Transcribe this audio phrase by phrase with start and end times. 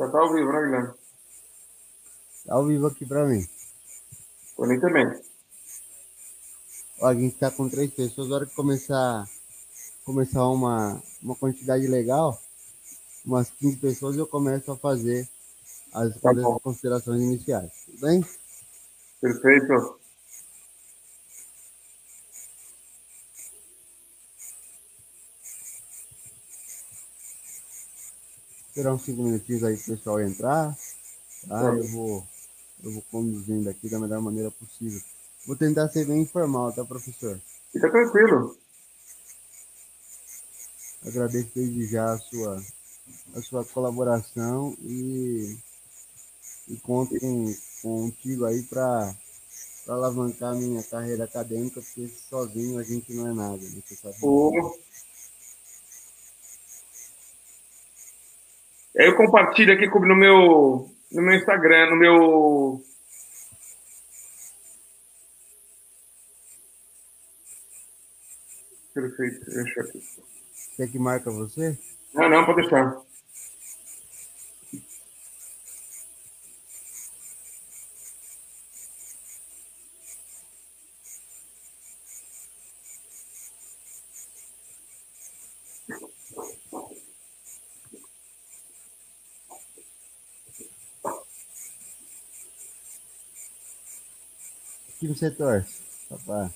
[0.00, 0.94] Já tá ao vivo, né, Guilherme?
[2.46, 3.46] Tá ao vivo aqui pra mim.
[4.56, 5.06] Pra mim também.
[7.02, 8.30] Ó, a gente tá com três pessoas.
[8.30, 9.28] Na hora que começar,
[10.02, 12.40] começar uma, uma quantidade legal,
[13.26, 15.28] umas 15 pessoas, eu começo a fazer
[15.92, 17.70] as, Tá considerações iniciais.
[17.84, 18.24] Tudo bem?
[19.20, 19.99] Perfeito.
[28.80, 30.74] Esperar uns 5 minutinhos aí pro pessoal entrar.
[31.46, 31.74] Tá?
[31.74, 32.26] Eu vou,
[32.82, 34.98] eu vou conduzindo aqui da melhor maneira possível.
[35.46, 37.38] Vou tentar ser bem informal, tá, professor?
[37.70, 38.56] Fica tranquilo.
[41.06, 42.64] Agradeço desde já a sua,
[43.34, 45.58] a sua colaboração e,
[46.66, 49.14] e conto com, contigo aí para
[49.88, 53.82] alavancar a minha carreira acadêmica, porque sozinho a gente não é nada, né?
[53.86, 54.16] Você sabe?
[54.22, 54.74] O...
[59.06, 62.82] eu compartilho aqui no meu, no meu Instagram, no meu.
[68.92, 69.44] Perfeito.
[69.46, 70.02] Deixa eu aqui.
[70.76, 71.78] Quer que marca você?
[72.14, 73.00] Não, não, pode deixar.
[95.20, 96.50] Você torce, papai?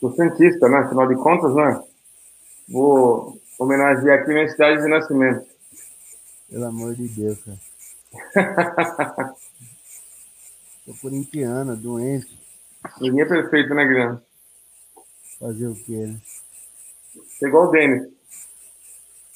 [0.00, 0.78] Sou cientista, né?
[0.78, 1.80] Afinal de contas, né?
[2.68, 5.46] Vou homenagear aqui minha cidade de nascimento.
[6.50, 7.58] Pelo amor de Deus, cara.
[10.84, 12.36] Sou corintiana, doente.
[13.00, 14.20] Ninguém é perfeito, né, Guilherme?
[15.38, 16.20] Fazer o quê, né?
[17.42, 18.08] É igual o Denis.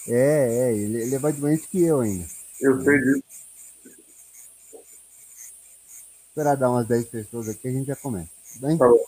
[0.08, 2.26] É, é, ele, ele é mais doente que eu ainda.
[2.60, 3.22] Eu sei disso.
[6.28, 8.39] Esperar dar umas 10 pessoas aqui, a gente já começa.
[8.52, 8.78] Tudo bem?
[8.78, 8.98] Tá bom.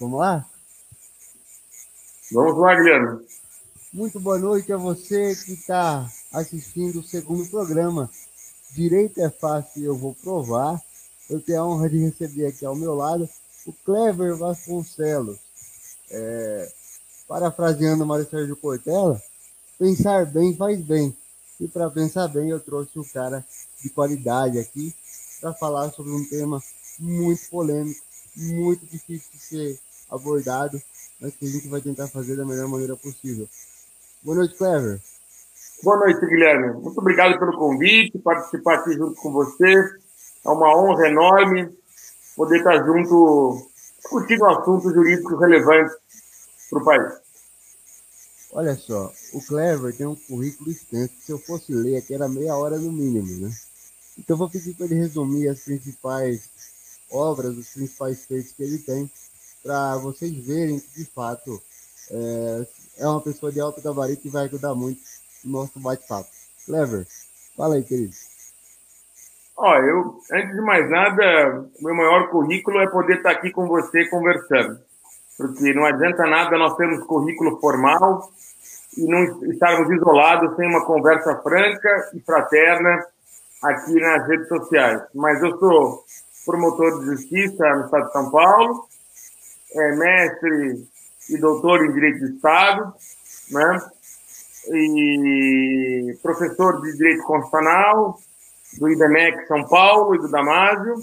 [0.00, 0.46] Vamos lá?
[2.32, 3.26] Vamos lá, Guilherme.
[3.92, 8.10] Muito boa noite a você que está assistindo o segundo programa.
[8.72, 10.80] Direito é fácil, eu vou provar.
[11.28, 13.28] Eu tenho a honra de receber aqui ao meu lado
[13.66, 15.38] o Clever Vasconcelos.
[16.10, 16.72] É,
[17.28, 19.22] parafraseando Mário Sérgio Cortella,
[19.78, 21.14] pensar bem faz bem.
[21.60, 23.44] E para pensar bem, eu trouxe um cara
[23.82, 24.94] de qualidade aqui
[25.42, 26.58] para falar sobre um tema
[26.98, 28.00] muito polêmico,
[28.34, 30.80] muito difícil de ser abordado,
[31.20, 33.48] mas que a gente vai tentar fazer da melhor maneira possível.
[34.22, 35.00] Boa noite, Clever.
[35.82, 36.72] Boa noite, Guilherme.
[36.74, 39.72] Muito obrigado pelo convite, participar aqui junto com você.
[40.44, 41.70] É uma honra enorme
[42.36, 45.94] poder estar junto, discutindo assuntos jurídicos relevantes
[46.68, 47.12] para o país.
[48.52, 51.14] Olha só, o Clever tem um currículo extenso.
[51.20, 53.50] Se eu fosse ler aqui era meia hora no mínimo, né?
[54.18, 56.50] Então vou pedir para ele resumir as principais
[57.10, 59.10] obras, os principais feitos que ele tem,
[59.62, 61.60] para vocês verem que de fato
[62.10, 62.66] é,
[62.98, 65.00] é uma pessoa de alto gabarito e vai ajudar muito
[65.44, 66.28] no nosso bate-papo.
[66.66, 67.06] Clever,
[67.56, 68.12] fala aí, querido.
[69.56, 74.08] Ó, eu, antes de mais nada, meu maior currículo é poder estar aqui com você
[74.08, 74.80] conversando.
[75.36, 78.30] Porque não adianta nada nós termos currículo formal
[78.96, 83.06] e não estarmos isolados sem uma conversa franca e fraterna
[83.62, 85.02] aqui nas redes sociais.
[85.14, 86.04] Mas eu sou
[86.46, 88.88] promotor de justiça no Estado de São Paulo,
[89.74, 90.88] é mestre
[91.30, 92.92] e doutor em Direito de Estado,
[93.50, 93.90] né?
[94.68, 98.18] E professor de Direito Constitucional
[98.78, 100.94] do IBMEC São Paulo e do Damásio,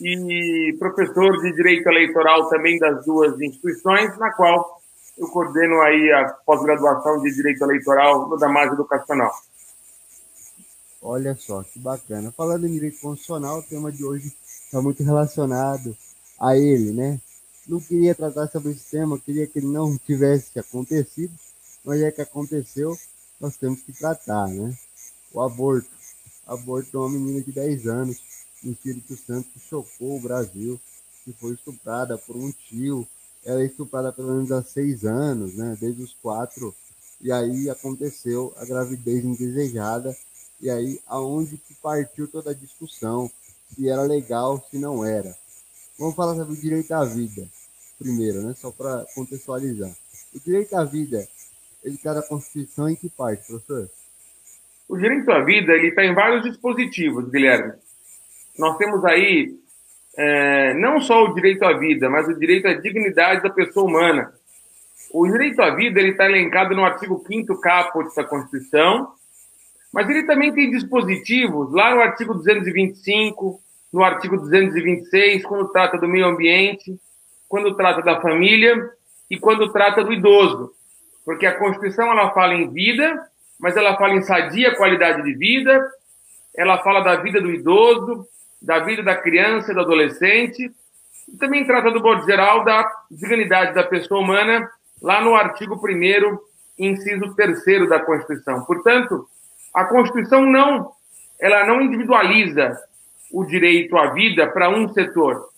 [0.00, 4.80] e professor de Direito Eleitoral também das duas instituições, na qual
[5.16, 9.32] eu coordeno aí a pós-graduação de Direito Eleitoral no Damásio Educacional.
[11.00, 12.32] Olha só, que bacana.
[12.32, 14.32] Falando em direito constitucional, o tema de hoje
[14.64, 15.96] está muito relacionado
[16.40, 17.20] a ele, né?
[17.66, 21.32] Não queria tratar sobre esse tema, queria que não tivesse acontecido,
[21.84, 22.96] mas é que aconteceu,
[23.40, 24.76] nós temos que tratar, né?
[25.32, 25.88] O aborto.
[26.46, 28.20] Aborto de uma menina de 10 anos
[28.62, 30.80] no Espírito Santo que chocou o Brasil,
[31.24, 33.06] que foi estuprada por um tio.
[33.44, 35.76] Ela é estuprada pelo menos há seis anos, né?
[35.80, 36.74] Desde os quatro.
[37.20, 40.16] E aí aconteceu a gravidez indesejada
[40.62, 43.28] e aí, aonde que partiu toda a discussão,
[43.74, 45.36] se era legal, se não era.
[46.02, 47.46] Vamos falar sobre o direito à vida,
[47.96, 48.54] primeiro, né?
[48.56, 49.92] Só para contextualizar.
[50.34, 51.24] O direito à vida,
[51.84, 53.88] ele está na Constituição em que parte, professor?
[54.88, 57.74] O direito à vida, ele está em vários dispositivos, Guilherme.
[58.58, 59.56] Nós temos aí
[60.16, 64.34] é, não só o direito à vida, mas o direito à dignidade da pessoa humana.
[65.12, 69.12] O direito à vida ele está elencado no artigo 5 caput da Constituição,
[69.92, 73.62] mas ele também tem dispositivos lá no artigo 225,
[73.92, 76.98] no artigo 226, quando trata do meio ambiente,
[77.48, 78.90] quando trata da família
[79.30, 80.72] e quando trata do idoso.
[81.24, 83.22] Porque a Constituição ela fala em vida,
[83.60, 85.78] mas ela fala em sadia qualidade de vida,
[86.56, 88.26] ela fala da vida do idoso,
[88.60, 90.72] da vida da criança do adolescente,
[91.28, 94.68] e também trata do modo geral da dignidade da pessoa humana,
[95.00, 96.38] lá no artigo 1
[96.78, 98.64] inciso 3 da Constituição.
[98.64, 99.26] Portanto,
[99.74, 100.92] a Constituição não,
[101.38, 102.78] ela não individualiza
[103.32, 105.48] o direito à vida para um setor.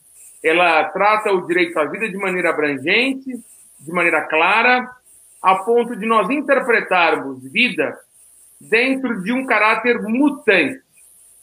[0.43, 3.31] Ela trata o direito à vida de maneira abrangente,
[3.81, 4.88] de maneira clara,
[5.43, 7.99] a ponto de nós interpretarmos vida
[8.61, 10.81] dentro de um caráter mutante,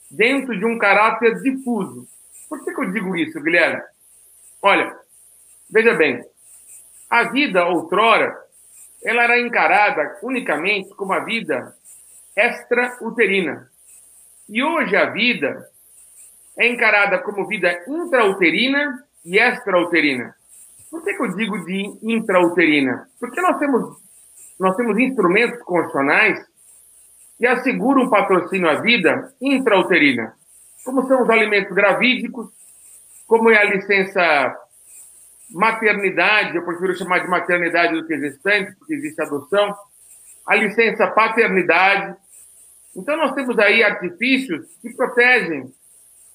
[0.10, 2.08] dentro de um caráter difuso.
[2.50, 3.82] Por que, que eu digo isso, Guilherme?
[4.62, 4.96] Olha,
[5.70, 6.24] veja bem,
[7.10, 8.36] a vida outrora,
[9.04, 11.76] ela era encarada unicamente como a vida
[12.36, 13.70] extrauterina.
[14.48, 15.71] E hoje a vida
[16.58, 20.36] é encarada como vida intrauterina e extrauterina.
[20.90, 23.08] Por que, que eu digo de intrauterina?
[23.20, 23.98] Porque nós temos,
[24.60, 26.40] nós temos instrumentos constitucionais
[27.38, 30.36] que asseguram um patrocínio à vida intrauterina,
[30.84, 32.50] como são os alimentos gravídicos,
[33.26, 34.58] como é a licença
[35.50, 39.76] maternidade, eu prefiro chamar de maternidade do que gestante, porque existe adoção,
[40.46, 42.16] a licença paternidade.
[42.96, 45.74] Então, nós temos aí artifícios que protegem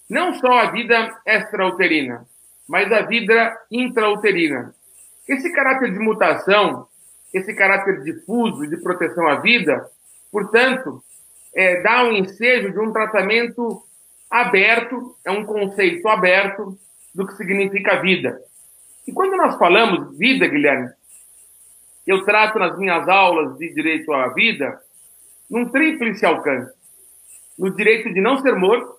[0.09, 2.27] não só a vida extrauterina,
[2.69, 4.75] mas a vida intrauterina.
[5.29, 6.87] Esse caráter de mutação,
[7.33, 9.89] esse caráter difuso de proteção à vida,
[10.31, 11.03] portanto,
[11.55, 13.83] é, dá um ensejo de um tratamento
[14.31, 16.79] aberto, é um conceito aberto
[17.15, 18.39] do que significa vida.
[19.07, 20.91] E quando nós falamos vida, Guilherme,
[22.07, 24.81] eu trato nas minhas aulas de direito à vida
[25.51, 26.73] num tríplice alcance.
[27.59, 28.96] No direito de não ser morto,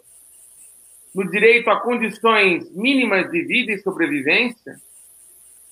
[1.14, 4.76] no direito a condições mínimas de vida e sobrevivência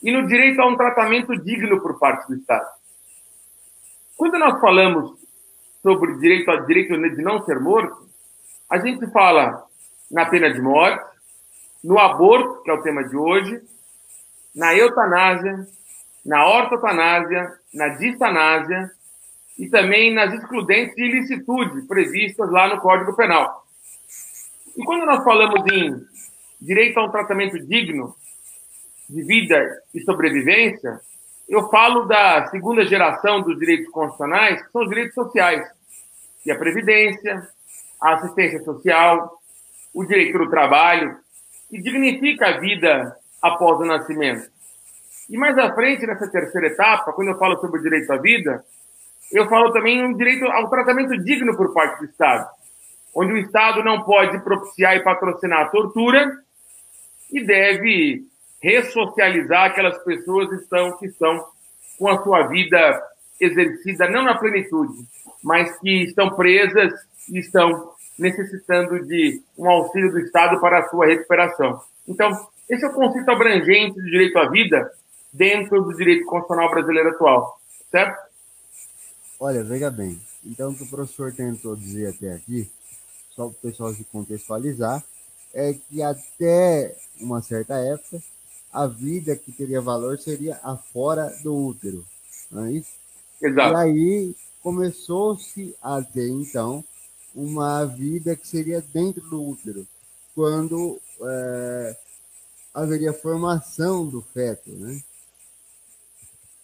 [0.02, 2.68] e no direito a um tratamento digno por parte do Estado.
[4.16, 5.18] Quando nós falamos
[5.82, 8.08] sobre direito a direito de não ser morto,
[8.70, 9.66] a gente fala
[10.10, 11.04] na pena de morte,
[11.84, 13.62] no aborto, que é o tema de hoje,
[14.56, 15.68] na eutanásia,
[16.26, 18.92] na ortotanásia, na distanásia
[19.60, 23.65] e também nas excludentes de ilicitude previstas lá no Código Penal.
[24.78, 26.06] E quando nós falamos em
[26.60, 28.16] direito a um tratamento digno
[29.10, 31.00] de vida e sobrevivência,
[31.48, 35.66] eu falo da segunda geração dos direitos constitucionais, que são os direitos sociais,
[36.46, 37.48] e a previdência,
[38.02, 39.40] a assistência social,
[39.94, 41.18] o direito do trabalho,
[41.70, 44.50] que dignifica a vida após o nascimento.
[45.30, 48.64] E mais à frente, nessa terceira etapa, quando eu falo sobre o direito à vida,
[49.32, 52.48] eu falo também um direito ao tratamento digno por parte do Estado,
[53.16, 56.30] onde o Estado não pode propiciar e patrocinar a tortura
[57.32, 58.26] e deve
[58.62, 61.46] ressocializar aquelas pessoas que estão, que estão
[61.98, 63.02] com a sua vida
[63.40, 65.08] exercida, não na plenitude,
[65.42, 66.94] mas que estão presas
[67.30, 71.82] e estão necessitando de um auxílio do Estado para a sua recuperação.
[72.08, 72.32] Então,
[72.70, 74.92] esse é o conceito abrangente do direito à vida
[75.32, 77.60] dentro do direito constitucional brasileiro atual,
[77.92, 78.18] certo?
[79.40, 80.20] Olha, veja bem.
[80.46, 82.70] Então, o que o professor tentou dizer até aqui,
[83.36, 85.04] só para o pessoal se contextualizar,
[85.54, 88.22] é que até uma certa época,
[88.72, 92.06] a vida que teria valor seria a fora do útero,
[92.52, 92.92] não é isso?
[93.42, 93.74] Exato.
[93.74, 96.84] E aí começou-se a ter, então,
[97.34, 99.88] uma vida que seria dentro do útero,
[100.34, 101.98] quando é,
[102.74, 105.02] haveria formação do feto, né?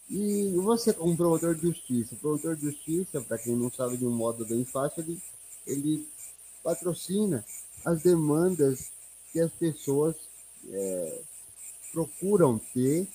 [0.10, 4.12] E você, como promotor de justiça, promotor de justiça, para quem não sabe de um
[4.12, 5.22] modo bem fácil, ele,
[5.66, 6.10] ele
[6.64, 7.44] patrocina
[7.86, 8.92] as demandas
[9.32, 10.16] que as pessoas
[10.70, 11.22] é,
[11.92, 13.08] procuram ter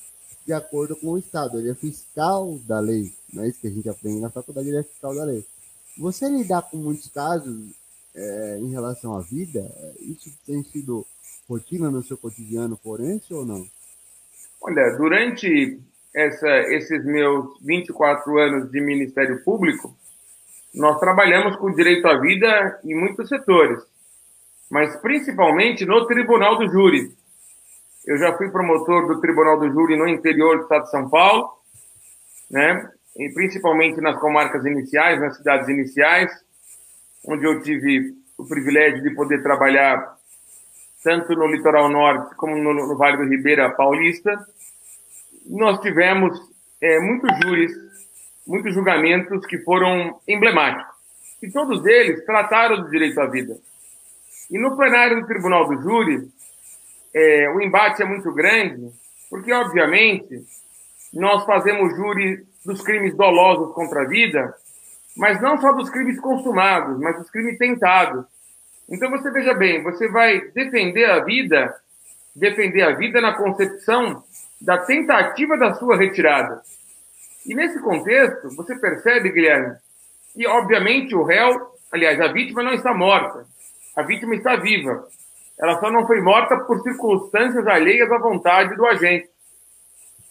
[0.46, 1.58] de acordo com o Estado.
[1.58, 4.78] Ele é fiscal da lei, não é isso que a gente aprende na faculdade, ele
[4.78, 5.44] é fiscal da lei.
[5.98, 7.72] Você lidar com muitos casos
[8.14, 11.06] é, em relação à vida, isso tem sido
[11.48, 13.66] rotina no seu cotidiano forense ou não?
[14.60, 15.80] Olha, durante
[16.14, 19.96] essa, esses meus 24 anos de Ministério Público,
[20.76, 23.82] nós trabalhamos com direito à vida em muitos setores,
[24.70, 27.10] mas principalmente no Tribunal do Júri.
[28.06, 31.50] Eu já fui promotor do Tribunal do Júri no interior do Estado de São Paulo,
[32.50, 32.90] né?
[33.16, 36.30] E principalmente nas comarcas iniciais, nas cidades iniciais,
[37.26, 40.16] onde eu tive o privilégio de poder trabalhar
[41.02, 44.46] tanto no litoral norte como no, no Vale do Ribeira Paulista
[45.48, 46.38] nós tivemos
[46.80, 47.72] é, muitos júris,
[48.46, 50.94] muitos julgamentos que foram emblemáticos.
[51.42, 53.56] E todos eles trataram do direito à vida.
[54.50, 56.28] E no plenário do Tribunal do Júri,
[57.14, 58.90] é, o embate é muito grande,
[59.28, 60.44] porque, obviamente,
[61.12, 64.54] nós fazemos júri dos crimes dolosos contra a vida,
[65.16, 68.24] mas não só dos crimes consumados, mas dos crimes tentados.
[68.88, 71.74] Então, você veja bem, você vai defender a vida,
[72.34, 74.22] defender a vida na concepção
[74.60, 76.62] da tentativa da sua retirada.
[77.46, 79.76] E nesse contexto, você percebe, Guilherme,
[80.34, 83.46] que obviamente o réu, aliás, a vítima não está morta,
[83.96, 85.06] a vítima está viva.
[85.58, 89.30] Ela só não foi morta por circunstâncias alheias à vontade do agente.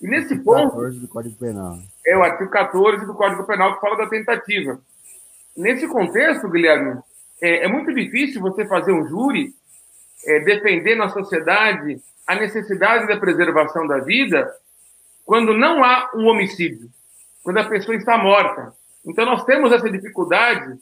[0.01, 0.72] E nesse ponto.
[0.72, 1.79] 14 do Código Penal.
[2.05, 4.79] É o artigo 14 do Código Penal que fala da tentativa.
[5.55, 7.00] Nesse contexto, Guilherme,
[7.41, 9.53] é, é muito difícil você fazer um júri
[10.25, 14.51] é, defender na sociedade a necessidade da preservação da vida
[15.25, 16.89] quando não há um homicídio,
[17.45, 18.73] quando a pessoa está morta.
[19.05, 20.79] Então nós temos essa dificuldade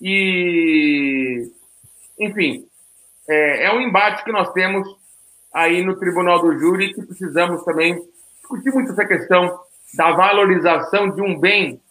[0.00, 1.50] e,
[2.20, 2.64] enfim,
[3.28, 4.86] é, é um embate que nós temos
[5.52, 8.00] aí no Tribunal do Júri que precisamos também
[8.36, 9.58] discutir muito essa questão
[9.94, 11.82] da valorização de um bem,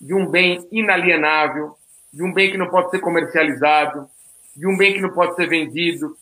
[0.00, 1.76] de um bem inalienável,
[2.10, 4.08] de um bem que não pode ser comercializado,
[4.56, 6.16] de um bem que não pode ser vendido,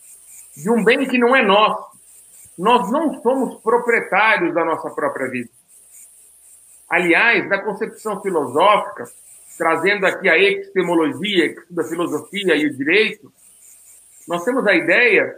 [0.57, 1.85] de um bem que não é nosso,
[2.57, 5.54] nós não somos proprietários da nossa própria vida.
[6.89, 9.05] Aliás, na concepção filosófica,
[9.57, 13.31] trazendo aqui a epistemologia, que estuda a filosofia e o direito,
[14.27, 15.35] nós temos a ideia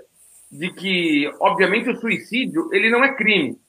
[0.52, 3.60] de que, obviamente, o suicídio ele não é crime,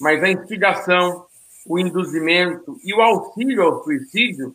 [0.00, 1.26] mas a instigação,
[1.66, 4.54] o induzimento e o auxílio ao suicídio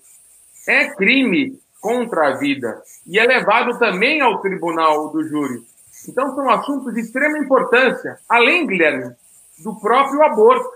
[0.68, 5.64] é crime contra a vida e é levado também ao tribunal do júri.
[6.08, 9.16] Então, são assuntos de extrema importância, além, Guilherme,
[9.64, 10.70] do próprio aborto,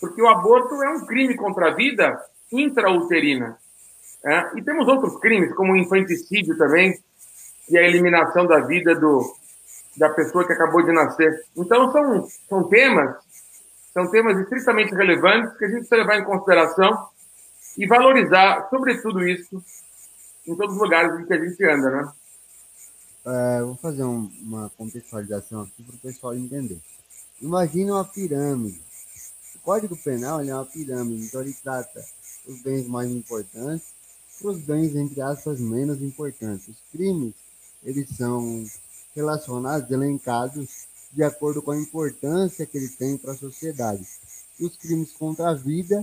[0.00, 2.18] porque o aborto é um crime contra a vida
[2.52, 3.58] intrauterina.
[4.24, 4.58] É?
[4.58, 6.98] E temos outros crimes, como o infanticídio também,
[7.68, 9.22] e a eliminação da vida do,
[9.96, 11.44] da pessoa que acabou de nascer.
[11.56, 13.16] Então, são, são temas
[13.92, 17.08] são temas estritamente relevantes que a gente precisa levar em consideração
[17.76, 19.62] e valorizar, sobretudo isso,
[20.46, 22.12] em todos os lugares em que a gente anda, né?
[23.26, 26.78] É, vou fazer um, uma contextualização aqui para o pessoal entender.
[27.42, 28.80] Imagina uma pirâmide.
[29.68, 32.02] Código Penal é uma pirâmide, então ele trata
[32.46, 33.88] os bens mais importantes
[34.40, 36.68] para os bens, entre aspas, menos importantes.
[36.68, 37.34] Os crimes,
[37.84, 38.64] eles são
[39.14, 44.08] relacionados, elencados, de acordo com a importância que eles têm para a sociedade.
[44.58, 46.02] E os crimes contra a vida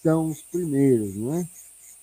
[0.00, 1.48] são os primeiros, não é?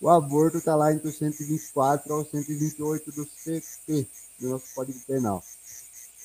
[0.02, 4.06] O aborto está lá entre o 124 ao 128 do CP,
[4.42, 5.42] do nosso Código Penal.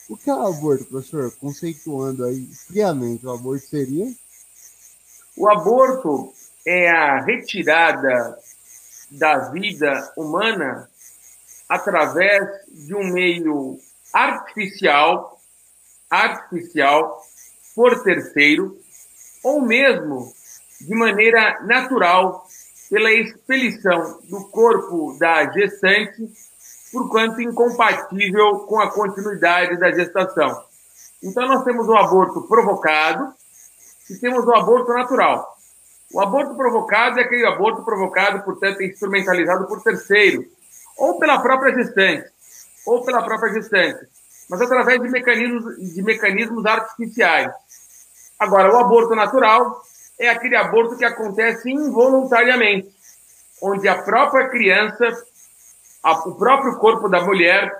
[0.09, 1.31] O que é o aborto, professor?
[1.37, 4.13] Conceituando aí friamente, o aborto seria?
[5.37, 6.33] O aborto
[6.67, 8.39] é a retirada
[9.11, 10.89] da vida humana
[11.69, 13.79] através de um meio
[14.13, 15.41] artificial,
[16.11, 17.23] artificial
[17.75, 18.79] por terceiro,
[19.43, 20.31] ou mesmo
[20.81, 22.47] de maneira natural
[22.91, 26.31] pela expelição do corpo da gestante,
[26.93, 30.63] por quanto incompatível com a continuidade da gestação.
[31.23, 33.33] Então, nós temos o aborto provocado
[34.13, 35.57] e temos o aborto natural.
[36.13, 40.45] O aborto provocado é aquele aborto provocado, portanto, instrumentalizado por terceiro,
[40.99, 42.31] ou pela própria gestante,
[42.87, 44.07] ou pela própria gestante,
[44.51, 47.51] mas através de mecanismos, de mecanismos artificiais.
[48.39, 49.83] Agora, o aborto natural
[50.19, 52.95] é aquele aborto que acontece involuntariamente,
[53.63, 55.05] onde a própria criança,
[56.03, 57.73] a, o próprio corpo da mulher,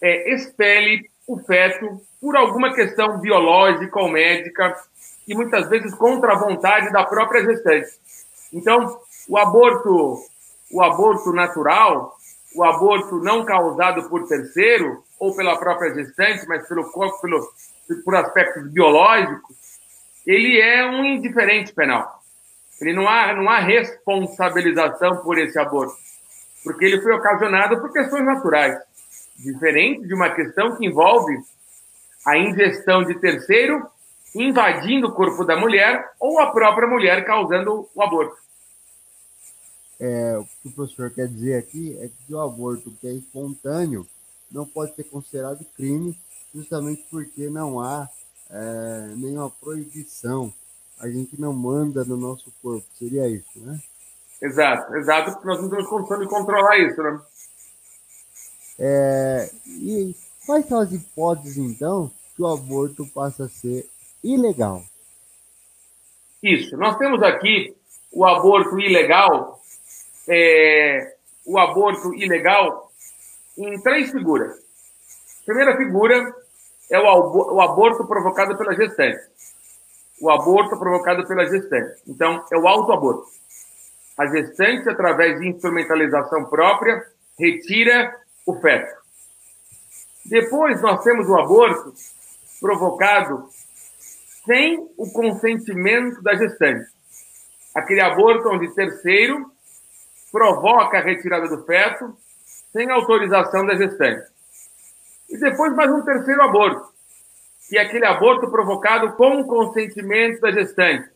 [0.00, 4.76] é, expele o feto por alguma questão biológica ou médica
[5.30, 7.88] e muitas vezes contra a vontade da própria gestante.
[8.52, 10.18] Então, o aborto,
[10.72, 12.16] o aborto natural,
[12.52, 17.48] o aborto não causado por terceiro ou pela própria gestante, mas pelo corpo, pelo,
[18.04, 19.56] por aspectos biológicos,
[20.26, 22.20] ele é um indiferente penal.
[22.80, 25.94] Ele não há, não há responsabilização por esse aborto,
[26.64, 28.76] porque ele foi ocasionado por questões naturais,
[29.38, 31.38] diferente de uma questão que envolve
[32.26, 33.86] a ingestão de terceiro
[34.34, 38.36] invadindo o corpo da mulher ou a própria mulher causando o aborto.
[39.98, 44.06] É, o que o professor quer dizer aqui é que o aborto que é espontâneo
[44.50, 46.18] não pode ser considerado crime,
[46.54, 48.08] justamente porque não há
[48.50, 50.52] é, nenhuma proibição.
[50.98, 53.78] A gente não manda no nosso corpo, seria isso, né?
[54.42, 57.20] Exato, exato, porque nós não temos condição de controlar isso, né?
[58.78, 63.86] É, e quais são as hipóteses, então, que o aborto passa a ser
[64.22, 64.82] ilegal?
[66.42, 67.76] Isso, nós temos aqui
[68.12, 69.60] o aborto ilegal,
[70.28, 72.90] é, o aborto ilegal
[73.56, 74.56] em três figuras.
[75.44, 76.34] Primeira figura
[76.90, 79.20] é o aborto provocado pela gestante.
[80.20, 82.02] O aborto provocado pela gestante.
[82.06, 83.26] Então, é o autoaborto.
[84.18, 87.06] A gestante, através de instrumentalização própria,
[87.38, 88.14] retira
[88.46, 88.94] o feto.
[90.26, 91.94] Depois, nós temos o aborto
[92.60, 93.48] provocado
[94.44, 96.88] sem o consentimento da gestante.
[97.74, 99.50] Aquele aborto onde terceiro
[100.32, 102.16] provoca a retirada do feto
[102.72, 104.28] sem autorização da gestante.
[105.28, 106.92] E depois mais um terceiro aborto,
[107.68, 111.08] que é aquele aborto provocado com o consentimento da gestante,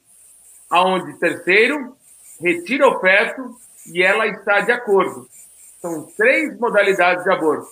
[0.71, 1.97] aonde terceiro
[2.41, 3.57] retira o feto
[3.87, 5.29] e ela está de acordo.
[5.81, 7.69] São três modalidades de aborto.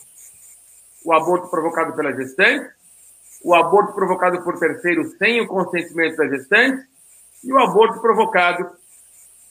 [1.05, 2.71] O aborto provocado pela gestante,
[3.45, 6.87] o aborto provocado por terceiro sem o consentimento da gestante
[7.45, 8.71] e o aborto provocado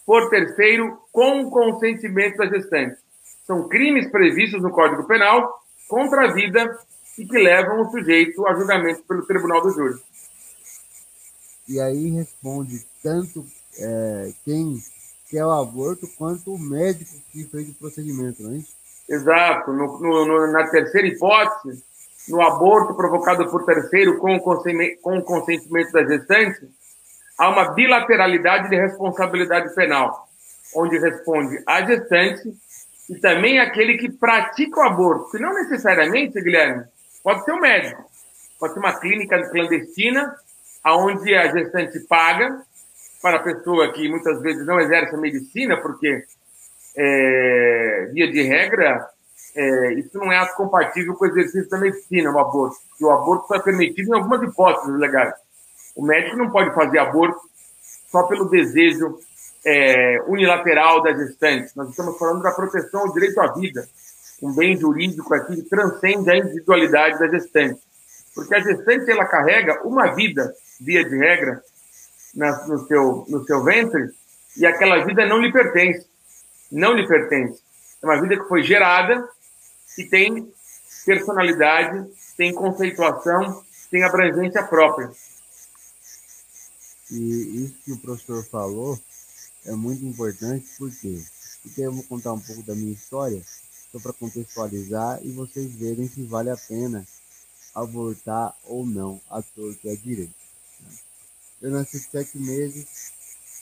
[0.06, 2.98] por terceiro com o consentimento da gestante.
[3.46, 6.80] São crimes previstos no Código Penal contra a vida
[7.18, 10.02] e que levam o sujeito a julgamento pelo Tribunal do Júri.
[11.68, 13.46] E aí responde tanto
[13.78, 14.82] é, quem
[15.30, 18.76] quer o aborto quanto o médico que fez o procedimento, não é isso?
[19.08, 19.72] Exato.
[19.72, 21.84] No, no, na terceira hipótese,
[22.30, 26.60] no aborto provocado por terceiro com o consentimento da gestante,
[27.38, 30.28] há uma bilateralidade de responsabilidade penal,
[30.76, 32.54] onde responde a gestante
[33.10, 36.86] e também aquele que pratica o aborto, que não necessariamente, Guilherme,
[37.24, 38.04] pode ser um médico,
[38.60, 40.34] pode ser uma clínica clandestina,
[40.84, 42.62] aonde a gestante paga
[43.22, 46.24] para a pessoa que muitas vezes não exerce a medicina, porque,
[46.96, 49.08] é, via de regra,
[49.56, 52.78] é, isso não é compatível com o exercício da medicina, o aborto.
[52.90, 55.34] Porque o aborto só é permitido em algumas hipóteses legais.
[55.96, 57.40] O médico não pode fazer aborto
[58.10, 59.18] só pelo desejo
[59.66, 61.76] é, unilateral da gestante.
[61.76, 63.86] Nós estamos falando da proteção ao direito à vida,
[64.42, 67.80] um bem jurídico aqui que transcende a individualidade da gestante.
[68.34, 71.62] Porque a gestante ela carrega uma vida, via de regra,
[72.34, 74.10] na, no, seu, no seu ventre,
[74.58, 76.08] e aquela vida não lhe pertence.
[76.72, 77.62] Não lhe pertence.
[78.02, 79.28] É uma vida que foi gerada
[79.96, 80.52] que tem
[81.06, 85.12] personalidade, tem conceituação, tem abrangência própria.
[87.10, 89.00] E isso que o professor falou
[89.66, 91.22] é muito importante, por quê?
[91.62, 93.44] Porque eu vou contar um pouco da minha história,
[93.92, 97.06] só para contextualizar e vocês verem se vale a pena
[97.76, 100.34] abortar ou não a torta e a direita.
[100.80, 100.90] Né?
[101.62, 103.12] Eu nasci sete meses,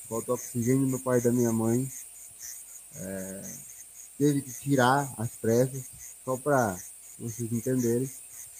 [0.07, 1.91] faltou oxigênio no pai da minha mãe,
[2.95, 3.41] é,
[4.19, 5.85] teve que tirar as pressas,
[6.25, 6.77] só para
[7.17, 8.11] vocês entenderem.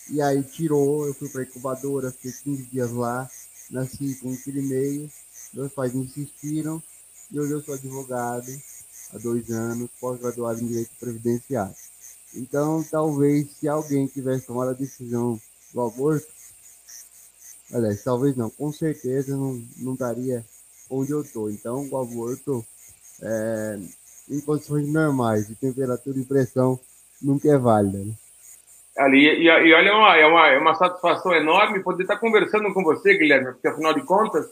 [0.10, 3.30] E aí tirou, eu fui para incubadora, fiquei 15 dias lá,
[3.70, 5.12] nasci com um filho e meio,
[5.54, 6.82] meus pais insistiram,
[7.30, 8.50] e hoje eu sou advogado
[9.14, 11.76] há dois anos, pós-graduado em Direito Previdenciário.
[12.34, 15.40] Então, talvez, se alguém tivesse tomado a decisão
[15.74, 16.28] do aborto,
[17.72, 20.46] aliás, talvez não, com certeza não, não estaria
[20.90, 21.52] onde eu estou.
[21.52, 22.66] Então, o aborto,
[23.22, 23.80] é,
[24.30, 26.80] em condições normais, de temperatura e pressão,
[27.22, 27.98] nunca é válida.
[27.98, 28.14] Né?
[28.98, 32.74] Ali, e, e olha, é uma, é, uma, é uma satisfação enorme poder estar conversando
[32.74, 34.46] com você, Guilherme, porque afinal de contas,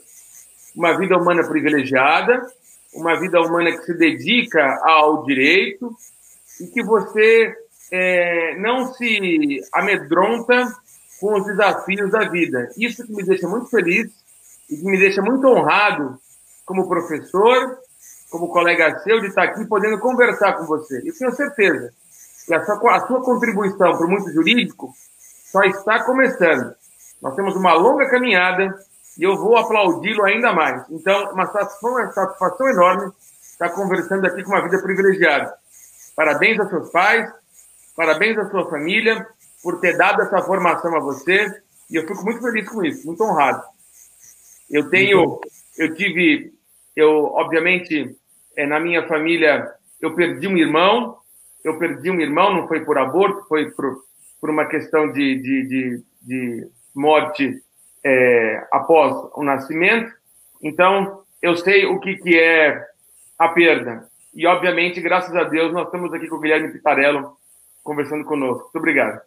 [0.74, 2.46] uma vida humana privilegiada,
[2.94, 5.94] uma vida humana que se dedica ao direito
[6.60, 7.54] e que você
[7.92, 10.66] é, não se amedronta
[11.20, 12.68] com os desafios da vida.
[12.76, 14.10] Isso que me deixa muito feliz
[14.70, 16.18] e que me deixa muito honrado
[16.64, 17.78] como professor,
[18.30, 20.98] como colega seu, de estar aqui podendo conversar com você.
[21.04, 21.92] E tenho certeza
[22.46, 24.92] que a sua, a sua contribuição para o mundo jurídico
[25.50, 26.74] só está começando.
[27.22, 28.74] Nós temos uma longa caminhada
[29.18, 30.84] e eu vou aplaudi-lo ainda mais.
[30.90, 35.52] Então, uma satisfação, uma satisfação enorme estar conversando aqui com uma vida privilegiada.
[36.14, 37.28] Parabéns aos seus pais,
[37.96, 39.26] parabéns à sua família
[39.62, 41.46] por ter dado essa formação a você,
[41.90, 43.62] e eu fico muito feliz com isso, muito honrado.
[44.70, 45.40] Eu tenho,
[45.76, 46.52] eu tive,
[46.94, 48.16] eu, obviamente,
[48.58, 51.18] é, na minha família, eu perdi um irmão,
[51.64, 54.02] eu perdi um irmão, não foi por aborto, foi por,
[54.40, 57.62] por uma questão de, de, de, de morte
[58.04, 60.12] é, após o nascimento.
[60.60, 62.84] Então, eu sei o que, que é
[63.38, 64.08] a perda.
[64.34, 67.36] E, obviamente, graças a Deus, nós estamos aqui com o Guilherme Pitarello
[67.84, 68.64] conversando conosco.
[68.64, 69.20] Muito obrigado.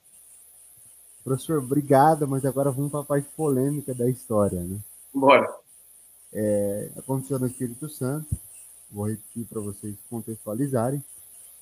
[1.24, 4.78] Professor, obrigado, mas agora vamos para a parte polêmica da história, né?
[5.14, 5.50] Bora.
[6.34, 8.36] É, aconteceu no Espírito Santo,
[8.92, 11.04] vou repetir para vocês contextualizarem.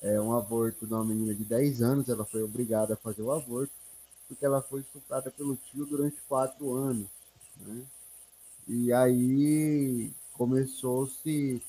[0.02, 3.32] É um aborto de uma menina de 10 anos, ela foi obrigada a fazer o
[3.32, 3.74] aborto,
[4.28, 7.08] porque ela foi estuprada pelo tio durante quatro anos.
[7.58, 7.84] Né?
[8.68, 11.62] E aí começou-se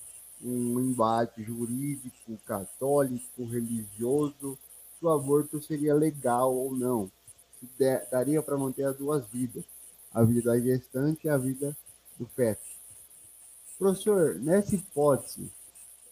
[0.42, 4.56] um embate jurídico, católico, religioso,
[4.98, 7.10] se o aborto seria legal ou não.
[7.58, 7.68] Se
[8.10, 9.64] daria para manter as duas vidas,
[10.14, 11.76] a vida da gestante e a vida
[12.18, 12.62] do feto.
[13.80, 15.50] Professor, nessa hipótese,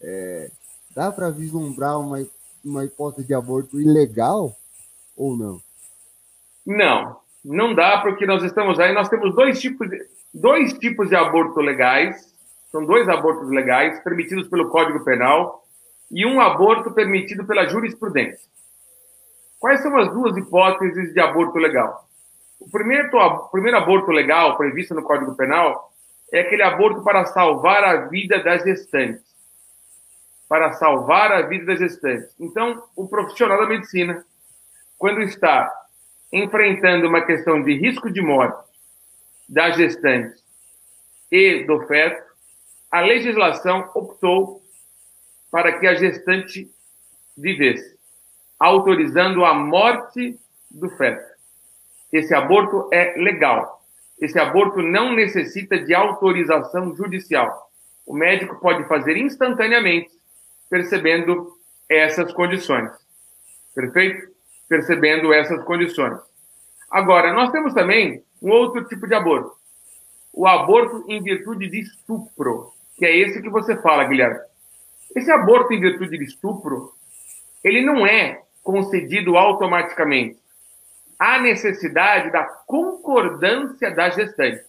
[0.01, 0.51] é,
[0.97, 2.27] dá para vislumbrar uma,
[2.65, 4.57] uma hipótese de aborto ilegal
[5.15, 5.61] ou não?
[6.65, 10.03] Não, não dá, porque nós estamos aí, nós temos dois tipos de,
[10.33, 12.35] dois tipos de aborto legais,
[12.73, 15.63] são dois abortos legais permitidos pelo Código Penal
[16.11, 18.49] e um aborto permitido pela jurisprudência.
[19.61, 22.09] Quais são as duas hipóteses de aborto legal?
[22.59, 25.89] O primeiro, o primeiro aborto legal previsto no Código Penal
[26.33, 29.25] é aquele aborto para salvar a vida das gestantes.
[30.49, 32.35] Para salvar a vida das gestantes.
[32.39, 34.25] Então, o profissional da medicina,
[34.99, 35.73] quando está
[36.33, 38.69] enfrentando uma questão de risco de morte
[39.49, 40.43] da gestante
[41.31, 42.23] e do feto,
[42.91, 44.63] a legislação optou
[45.51, 46.71] para que a gestante
[47.37, 47.99] vivesse,
[48.59, 50.39] autorizando a morte
[50.71, 51.25] do feto.
[52.13, 53.78] Esse aborto é legal.
[54.21, 57.71] Esse aborto não necessita de autorização judicial.
[58.07, 60.11] O médico pode fazer instantaneamente,
[60.69, 61.57] percebendo
[61.89, 62.91] essas condições.
[63.75, 64.39] Perfeito?
[64.69, 66.19] percebendo essas condições.
[66.91, 69.53] Agora, nós temos também um outro tipo de aborto.
[70.33, 74.39] O aborto em virtude de estupro, que é esse que você fala, Guilherme.
[75.17, 76.93] Esse aborto em virtude de estupro,
[77.65, 80.39] ele não é concedido automaticamente.
[81.19, 84.65] Há necessidade da concordância da gestante.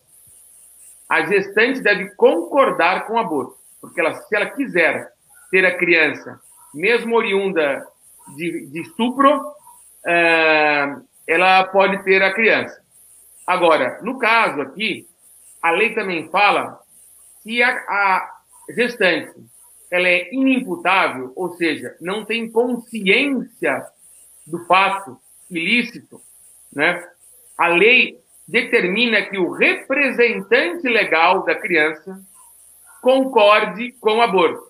[1.07, 5.12] A gestante deve concordar com o aborto, porque ela, se ela quiser
[5.51, 6.39] ter a criança,
[6.73, 7.85] mesmo oriunda
[8.35, 9.53] de, de estupro,
[10.05, 10.95] é,
[11.27, 12.81] ela pode ter a criança.
[13.45, 15.07] Agora, no caso aqui,
[15.62, 16.79] a lei também fala
[17.43, 18.29] que a, a
[18.75, 19.33] gestante
[19.91, 23.83] ela é inimputável, ou seja, não tem consciência
[24.45, 26.21] do fato ilícito,
[26.73, 27.03] né?
[27.58, 32.19] A lei determina que o representante legal da criança
[33.01, 34.63] concorde com o aborto.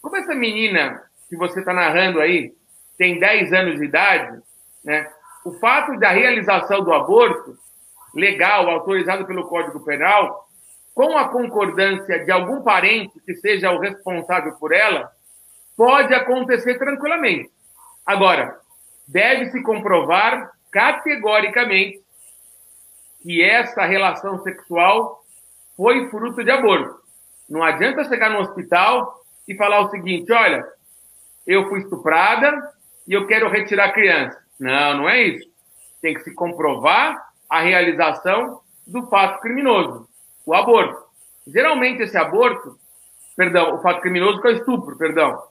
[0.00, 2.52] Como essa menina que você está narrando aí
[2.96, 4.40] tem 10 anos de idade,
[4.84, 5.10] né?
[5.44, 7.56] O fato da realização do aborto
[8.14, 10.48] legal, autorizado pelo Código Penal,
[10.94, 15.10] com a concordância de algum parente que seja o responsável por ela,
[15.76, 17.50] pode acontecer tranquilamente.
[18.04, 18.58] Agora,
[19.06, 22.00] deve-se comprovar categoricamente
[23.22, 25.24] que essa relação sexual
[25.76, 27.00] foi fruto de aborto.
[27.48, 30.64] Não adianta chegar no hospital e falar o seguinte: olha,
[31.46, 32.72] eu fui estuprada
[33.06, 34.38] e eu quero retirar a criança.
[34.58, 35.50] Não, não é isso.
[36.00, 37.16] Tem que se comprovar
[37.48, 40.08] a realização do fato criminoso,
[40.46, 41.02] o aborto.
[41.46, 42.78] Geralmente esse aborto,
[43.36, 45.42] perdão, o fato criminoso que é o estupro, perdão.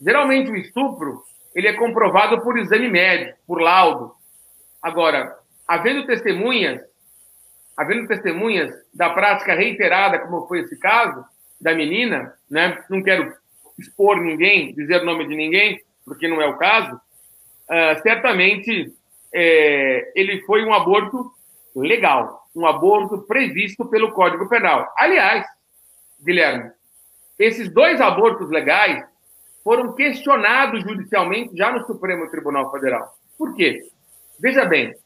[0.00, 1.22] Geralmente o estupro,
[1.54, 4.14] ele é comprovado por exame médico, por laudo.
[4.84, 5.34] Agora,
[5.66, 6.78] havendo testemunhas,
[7.74, 11.24] havendo testemunhas da prática reiterada, como foi esse caso
[11.58, 12.84] da menina, né?
[12.90, 13.32] Não quero
[13.78, 18.92] expor ninguém, dizer o nome de ninguém, porque não é o caso, uh, certamente
[19.32, 21.32] é, ele foi um aborto
[21.74, 24.92] legal, um aborto previsto pelo Código Penal.
[24.98, 25.46] Aliás,
[26.22, 26.70] Guilherme,
[27.38, 29.02] esses dois abortos legais
[29.64, 33.14] foram questionados judicialmente já no Supremo Tribunal Federal.
[33.38, 33.80] Por quê?
[34.38, 34.96] Veja bem,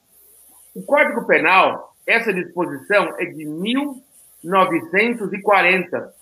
[0.75, 6.15] o Código Penal, essa disposição é de 1940,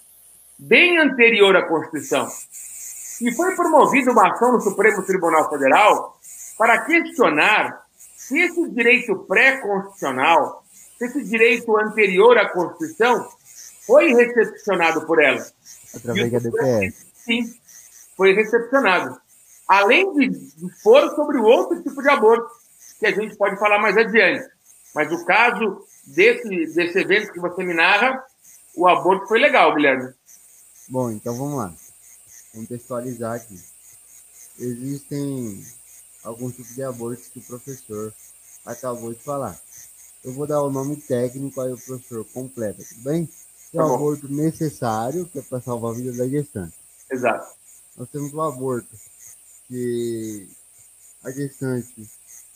[0.59, 2.27] bem anterior à Constituição.
[3.21, 6.19] E foi promovida uma ação no Supremo Tribunal Federal
[6.59, 10.65] para questionar se esse direito pré-constitucional
[10.99, 13.29] se esse direito anterior à Constituição
[13.87, 15.45] foi recepcionado por ela.
[15.95, 17.07] Através da DPS.
[17.15, 17.55] Sim,
[18.17, 19.21] foi recepcionado.
[19.69, 22.49] Além de dispor sobre o outro tipo de aborto,
[22.99, 24.49] que a gente pode falar mais adiante.
[24.95, 28.25] Mas o caso desse, desse evento que você me narra,
[28.75, 30.13] o aborto foi legal, Guilherme.
[30.89, 31.75] Bom, então vamos lá.
[32.53, 33.61] Contextualizar aqui.
[34.59, 35.65] Existem
[36.25, 38.13] alguns tipos de abortos que o professor
[38.65, 39.59] acabou de falar.
[40.25, 43.29] Eu vou dar o nome técnico, aí o professor completa, tudo bem?
[43.73, 46.75] É o tá aborto necessário, que é para salvar a vida da gestante.
[47.11, 47.55] Exato.
[47.97, 48.89] Nós temos o aborto
[49.69, 50.49] que
[51.23, 52.09] a gestante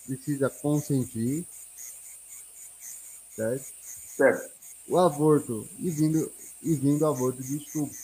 [0.07, 1.47] precisa consentir,
[3.31, 3.65] certo?
[4.17, 4.51] Certo.
[4.89, 6.31] O aborto, e vindo,
[6.63, 7.95] e vindo o aborto de estupro,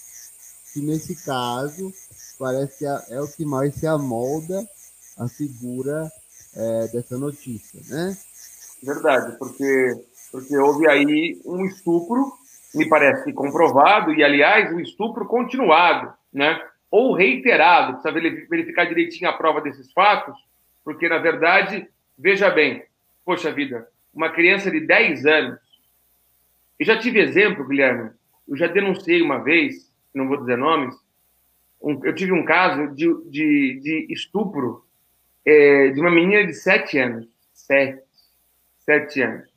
[0.72, 1.92] que nesse caso
[2.38, 4.66] parece que é, é o que mais se amolda
[5.18, 6.10] a figura
[6.54, 8.16] é, dessa notícia, né?
[8.82, 12.32] Verdade, porque, porque houve aí um estupro,
[12.74, 16.58] me parece comprovado, e aliás, um estupro continuado, né?
[16.90, 20.36] Ou reiterado, precisa verificar direitinho a prova desses fatos,
[20.86, 22.84] porque na verdade, veja bem,
[23.24, 25.58] poxa vida, uma criança de 10 anos,
[26.78, 28.12] eu já tive exemplo, Guilherme,
[28.46, 30.94] eu já denunciei uma vez, não vou dizer nomes,
[31.82, 34.86] um, eu tive um caso de, de, de estupro
[35.44, 37.26] é, de uma menina de sete anos.
[37.52, 38.04] Sete.
[38.78, 39.50] Sete anos.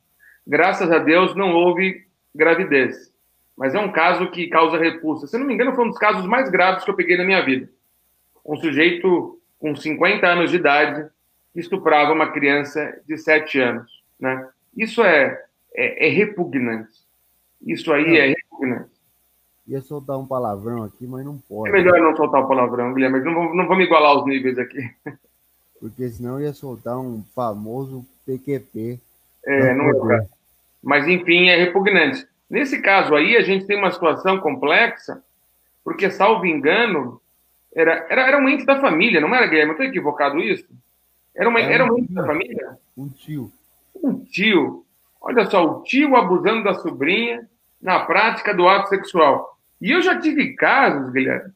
[0.44, 3.14] Graças a Deus não houve gravidez.
[3.56, 5.28] Mas é um caso que causa repulsa.
[5.28, 7.44] Se não me engano, foi um dos casos mais graves que eu peguei na minha
[7.44, 7.70] vida.
[8.44, 11.08] Um sujeito com 50 anos de idade
[11.54, 14.02] estuprava uma criança de 7 anos.
[14.18, 14.48] Né?
[14.76, 15.42] Isso é,
[15.74, 16.92] é, é repugnante.
[17.60, 18.16] Isso aí não.
[18.16, 18.90] é repugnante.
[19.66, 21.68] Ia soltar um palavrão aqui, mas não pode.
[21.68, 24.26] É melhor não soltar o um palavrão, Guilherme, mas não vamos, não vamos igualar os
[24.26, 24.90] níveis aqui.
[25.80, 29.00] porque senão ia soltar um famoso PQP.
[29.44, 30.26] É, não é.
[30.82, 32.26] Mas, enfim, é repugnante.
[32.48, 35.22] Nesse caso aí, a gente tem uma situação complexa,
[35.82, 37.20] porque, salvo engano,
[37.74, 39.72] era, era, era um ente da família, não era, Guilherme?
[39.72, 40.66] Estou equivocado isso?
[41.34, 42.78] Era, uma, era, um, ente da família?
[42.96, 43.52] Um tio.
[43.94, 44.84] Um tio.
[45.20, 47.48] Olha só, o tio abusando da sobrinha
[47.80, 49.58] na prática do ato sexual.
[49.80, 51.52] E eu já tive casos, Guilherme,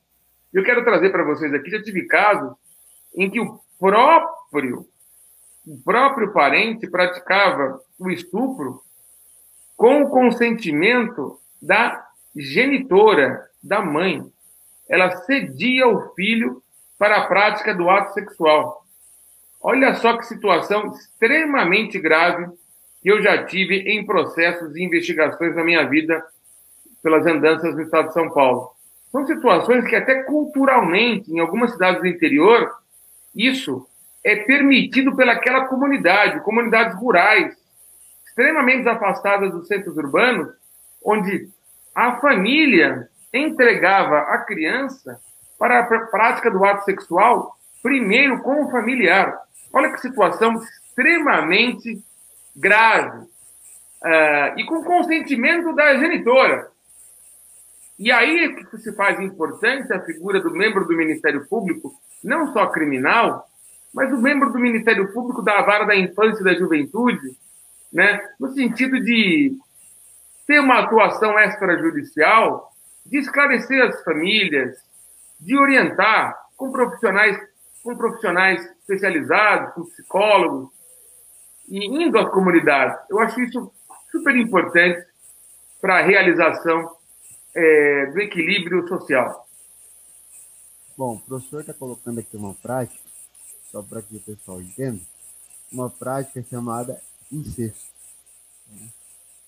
[0.52, 2.52] eu quero trazer para vocês aqui, já tive casos
[3.14, 4.86] em que o próprio,
[5.66, 8.82] o próprio parente praticava o estupro
[9.76, 12.06] com o consentimento da
[12.36, 14.24] genitora, da mãe.
[14.88, 16.62] Ela cedia o filho
[16.98, 18.83] para a prática do ato sexual.
[19.66, 22.52] Olha só que situação extremamente grave
[23.02, 26.22] que eu já tive em processos e investigações na minha vida
[27.02, 28.72] pelas andanças no estado de São Paulo.
[29.10, 32.70] São situações que até culturalmente, em algumas cidades do interior,
[33.34, 33.88] isso
[34.22, 37.56] é permitido pelaquela comunidade, comunidades rurais,
[38.26, 40.52] extremamente afastadas dos centros urbanos,
[41.02, 41.48] onde
[41.94, 45.18] a família entregava a criança
[45.58, 49.42] para a prática do ato sexual, primeiro com o familiar.
[49.74, 52.00] Olha que situação extremamente
[52.54, 53.26] grave.
[54.04, 56.70] Uh, e com consentimento da genitora.
[57.98, 62.52] E aí é que se faz importante a figura do membro do Ministério Público não
[62.52, 63.48] só criminal,
[63.92, 67.36] mas o membro do Ministério Público da vara da infância e da juventude,
[67.92, 69.56] né, no sentido de
[70.46, 72.72] ter uma atuação extrajudicial,
[73.06, 74.76] de esclarecer as famílias,
[75.38, 77.38] de orientar com profissionais,
[77.84, 80.70] com profissionais especializados, com psicólogos,
[81.68, 82.98] e indo às comunidades.
[83.10, 83.70] Eu acho isso
[84.10, 85.06] super importante
[85.80, 86.96] para a realização
[87.54, 89.46] é, do equilíbrio social.
[90.96, 93.02] Bom, o professor está colocando aqui uma prática,
[93.70, 95.00] só para que o pessoal entenda,
[95.70, 97.92] uma prática chamada incesto.
[98.70, 98.88] Né?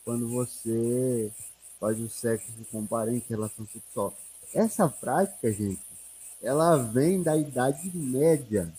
[0.04, 1.32] Quando você
[1.80, 4.12] faz o sexo com um parente, relação sexual.
[4.52, 5.80] Essa prática, gente,
[6.42, 8.72] ela vem da Idade Média.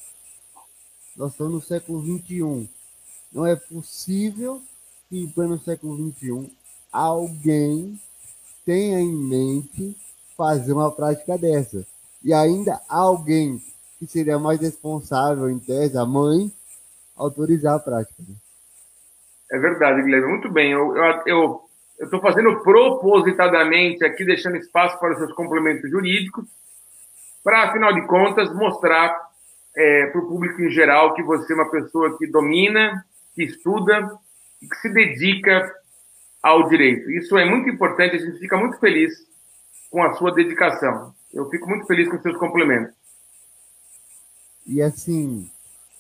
[1.15, 2.69] Nós estamos no século XXI.
[3.31, 4.61] Não é possível
[5.09, 6.51] que, pleno século XXI,
[6.91, 7.99] alguém
[8.65, 9.95] tenha em mente
[10.35, 11.85] fazer uma prática dessa
[12.23, 13.61] e ainda alguém
[13.99, 16.51] que seria mais responsável, em tese, a mãe,
[17.15, 18.21] autorizar a prática.
[18.27, 18.35] Né?
[19.51, 20.27] É verdade, Guilherme.
[20.27, 20.71] Muito bem.
[20.71, 26.45] Eu estou eu, eu, fazendo propositadamente aqui, deixando espaço para os seus complementos jurídicos,
[27.47, 29.17] para, afinal de contas, mostrar
[29.73, 34.19] é, para o público em geral que você é uma pessoa que domina, que estuda
[34.61, 35.73] e que se dedica
[36.43, 37.09] ao direito.
[37.09, 39.13] Isso é muito importante, a gente fica muito feliz
[39.89, 41.15] com a sua dedicação.
[41.33, 42.93] Eu fico muito feliz com seus complementos.
[44.65, 45.49] E assim,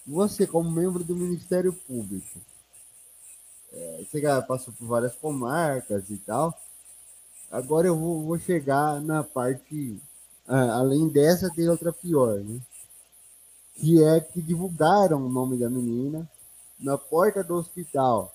[0.05, 2.41] você como membro do Ministério Público,
[3.71, 6.53] É, você já passou por várias comarcas e tal.
[7.49, 10.01] Agora eu vou, vou chegar na parte.
[10.47, 12.59] Ah, além dessa, tem outra pior, né?
[13.75, 16.27] Que é que divulgaram o nome da menina
[16.79, 18.33] na porta do hospital.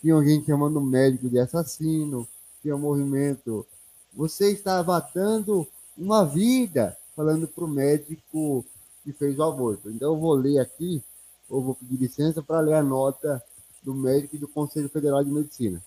[0.00, 2.26] Tinha gente chamando o médico de assassino,
[2.62, 3.66] tinha um movimento.
[4.14, 5.66] Você está matando
[5.98, 8.64] uma vida, falando para o médico
[9.02, 9.90] que fez o aborto.
[9.90, 11.02] Então eu vou ler aqui,
[11.48, 13.42] ou vou pedir licença para ler a nota
[13.82, 15.82] do médico e do Conselho Federal de Medicina.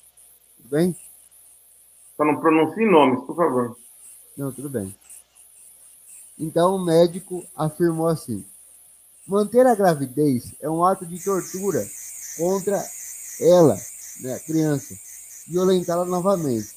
[0.57, 0.95] Tudo bem?
[2.17, 3.77] Só não pronuncie nomes, por favor.
[4.37, 4.93] Não, tudo bem.
[6.37, 8.45] Então o médico afirmou assim:
[9.27, 11.87] manter a gravidez é um ato de tortura
[12.37, 12.83] contra
[13.39, 13.77] ela,
[14.21, 14.95] né, a criança,
[15.47, 16.75] violentá-la novamente.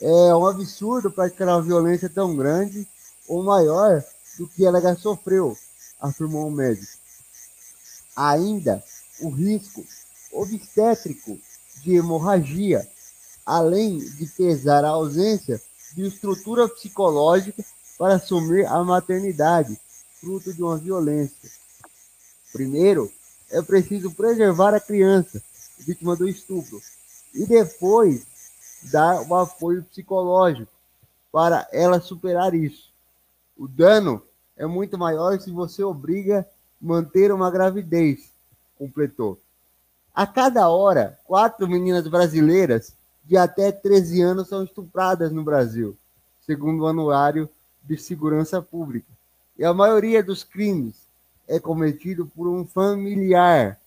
[0.00, 2.86] É um absurdo praticar uma violência tão grande
[3.28, 4.02] ou maior
[4.38, 5.56] do que ela já sofreu,
[6.00, 6.92] afirmou o médico.
[8.16, 8.82] Ainda
[9.20, 9.84] o risco
[10.32, 11.38] obstétrico
[11.82, 12.86] de hemorragia,
[13.44, 15.60] além de pesar a ausência
[15.94, 17.64] de estrutura psicológica
[18.00, 19.78] para assumir a maternidade,
[20.18, 21.50] fruto de uma violência.
[22.50, 23.12] Primeiro,
[23.50, 25.42] é preciso preservar a criança
[25.80, 26.80] vítima do estupro
[27.34, 28.26] e depois
[28.90, 30.72] dar o apoio psicológico
[31.30, 32.90] para ela superar isso.
[33.54, 34.22] O dano
[34.56, 36.48] é muito maior se você obriga
[36.80, 38.30] manter uma gravidez,
[38.78, 39.38] completou.
[40.14, 42.94] A cada hora, quatro meninas brasileiras
[43.26, 45.94] de até 13 anos são estupradas no Brasil,
[46.46, 47.46] segundo o Anuário
[47.82, 49.08] de Segurança Pública.
[49.58, 50.94] E a maioria dos crimes
[51.48, 53.78] é cometido por um familiar.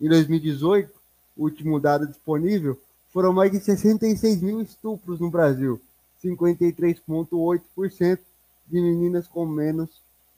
[0.00, 0.92] Em 2018,
[1.36, 2.78] último dado disponível,
[3.12, 5.80] foram mais de 66 mil estupros no Brasil,
[6.22, 8.18] 53,8%
[8.66, 9.88] de meninas com menos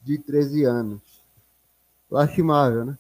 [0.03, 1.01] de 13 anos.
[2.11, 2.97] Lastimável, né?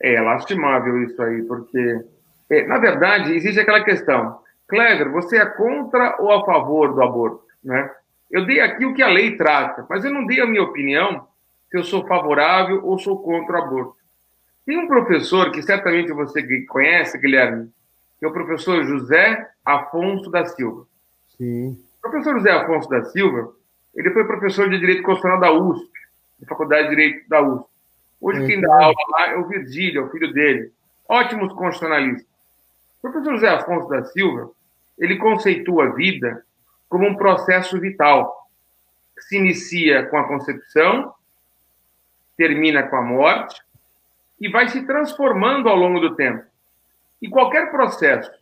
[0.00, 2.04] É lastimável isso aí, porque,
[2.48, 4.40] é, na verdade, existe aquela questão.
[4.66, 7.44] Clever, você é contra ou a favor do aborto?
[7.62, 7.90] Né?
[8.30, 11.26] Eu dei aqui o que a lei trata, mas eu não dei a minha opinião
[11.68, 13.96] se eu sou favorável ou sou contra o aborto.
[14.64, 17.70] Tem um professor que certamente você conhece, Guilherme,
[18.18, 20.86] que é o professor José Afonso da Silva.
[21.36, 21.76] Sim.
[21.98, 23.52] O professor José Afonso da Silva,
[23.94, 25.90] ele foi professor de Direito Constitucional da USP,
[26.38, 27.66] da Faculdade de Direito da USP.
[28.20, 30.70] Hoje quem dá aula lá é o Virgílio, é o filho dele.
[31.08, 32.28] Ótimos constitucionalistas.
[32.98, 34.50] O professor José Afonso da Silva,
[34.98, 36.44] ele conceitua a vida
[36.90, 38.50] como um processo vital,
[39.16, 41.14] que se inicia com a concepção,
[42.36, 43.62] termina com a morte
[44.40, 46.44] e vai se transformando ao longo do tempo.
[47.22, 48.32] E qualquer processo,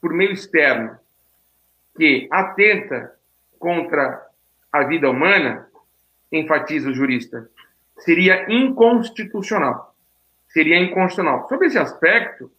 [0.00, 0.98] por meio externo,
[1.94, 3.14] que atenta
[3.58, 4.26] contra
[4.72, 5.68] a vida humana,
[6.32, 7.50] enfatiza o jurista,
[7.98, 9.94] seria inconstitucional.
[10.48, 11.46] Seria inconstitucional.
[11.48, 12.50] Sobre esse aspecto,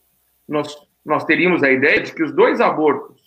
[0.47, 3.18] nós, nós teríamos a ideia de que os dois abortos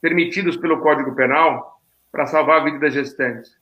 [0.00, 3.58] permitidos pelo Código Penal para salvar a vida das gestantes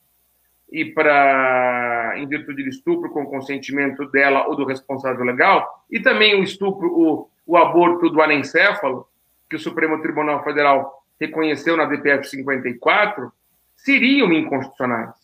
[0.71, 6.39] e para, em virtude do estupro com consentimento dela ou do responsável legal, e também
[6.39, 9.09] o estupro, o, o aborto do anencéfalo,
[9.49, 13.33] que o Supremo Tribunal Federal reconheceu na DPF 54,
[13.75, 15.15] seriam inconstitucionais.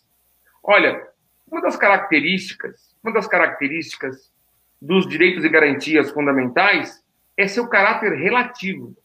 [0.62, 1.07] Olha,
[1.46, 4.33] uma das características, uma das características
[4.81, 7.05] dos direitos e garantias fundamentais
[7.37, 8.96] é seu caráter relativo.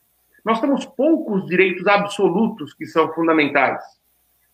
[0.43, 3.83] Nós temos poucos direitos absolutos que são fundamentais.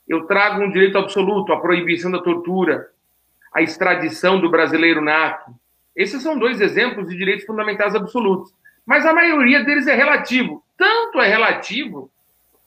[0.08, 2.90] Eu trago um direito absoluto, a proibição da tortura,
[3.54, 5.52] a extradição do brasileiro nato.
[5.96, 8.54] Esses são dois exemplos de direitos fundamentais absolutos.
[8.86, 10.64] Mas a maioria deles é relativo.
[10.78, 12.12] Tanto é relativo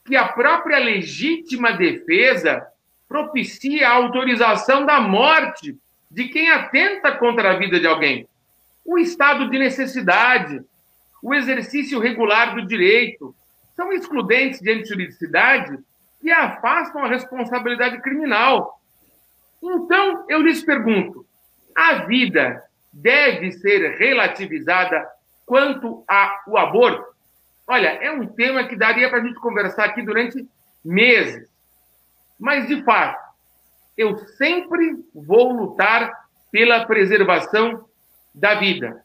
[0.05, 2.67] que a própria legítima defesa
[3.07, 5.77] propicia a autorização da morte
[6.11, 8.27] de quem atenta contra a vida de alguém.
[8.85, 10.62] O estado de necessidade,
[11.23, 13.35] o exercício regular do direito,
[13.75, 15.79] são excludentes de antijuridicidade
[16.21, 18.81] que afastam a responsabilidade criminal.
[19.62, 21.25] Então, eu lhes pergunto:
[21.75, 22.62] a vida
[22.93, 25.09] deve ser relativizada
[25.47, 27.05] quanto ao aborto?
[27.66, 30.47] Olha, é um tema que daria para a gente conversar aqui durante
[30.85, 31.49] meses.
[32.39, 33.23] Mas, de fato,
[33.97, 37.85] eu sempre vou lutar pela preservação
[38.35, 39.05] da vida,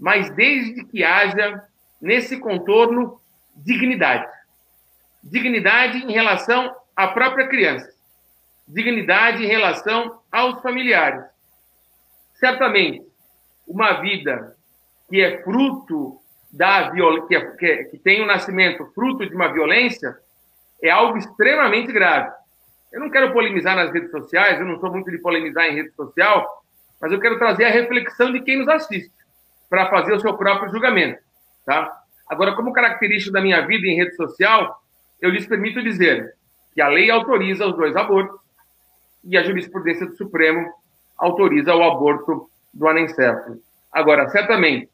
[0.00, 1.62] mas desde que haja
[2.00, 3.20] nesse contorno
[3.54, 4.26] dignidade.
[5.22, 7.92] Dignidade em relação à própria criança,
[8.66, 11.22] dignidade em relação aos familiares.
[12.34, 13.06] Certamente,
[13.68, 14.56] uma vida
[15.10, 16.18] que é fruto
[16.50, 20.16] da violência, que, é, que tem o um nascimento fruto de uma violência,
[20.82, 22.32] é algo extremamente grave.
[22.90, 25.90] Eu não quero polemizar nas redes sociais, eu não sou muito de polemizar em rede
[25.92, 26.64] social,
[27.00, 29.19] mas eu quero trazer a reflexão de quem nos assiste.
[29.70, 31.20] Para fazer o seu próprio julgamento.
[31.64, 31.90] Tá?
[32.28, 34.82] Agora, como característica da minha vida em rede social,
[35.22, 36.34] eu lhes permito dizer
[36.74, 38.38] que a lei autoriza os dois abortos
[39.24, 40.68] e a jurisprudência do Supremo
[41.16, 43.60] autoriza o aborto do anencefalo.
[43.92, 44.88] Agora, certamente,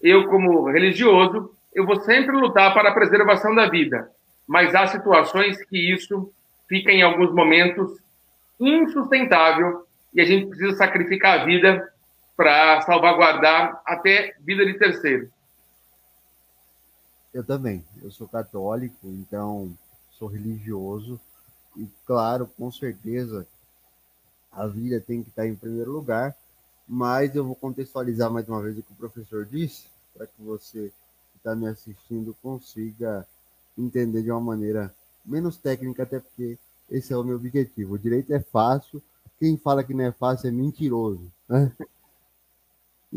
[0.00, 4.10] eu, como religioso, eu vou sempre lutar para a preservação da vida,
[4.46, 6.32] mas há situações que isso
[6.68, 8.00] fica, em alguns momentos,
[8.58, 11.86] insustentável e a gente precisa sacrificar a vida
[12.36, 15.30] para salvaguardar até vida de terceiro.
[17.32, 17.84] Eu também.
[18.02, 19.76] Eu sou católico, então
[20.12, 21.20] sou religioso
[21.76, 23.46] e, claro, com certeza,
[24.50, 26.34] a vida tem que estar em primeiro lugar,
[26.88, 30.90] mas eu vou contextualizar mais uma vez o que o professor disse, para que você
[31.32, 33.26] que está me assistindo consiga
[33.76, 36.58] entender de uma maneira menos técnica, até porque
[36.90, 37.94] esse é o meu objetivo.
[37.94, 39.02] O direito é fácil,
[39.38, 41.30] quem fala que não é fácil é mentiroso.
[41.46, 41.70] Né?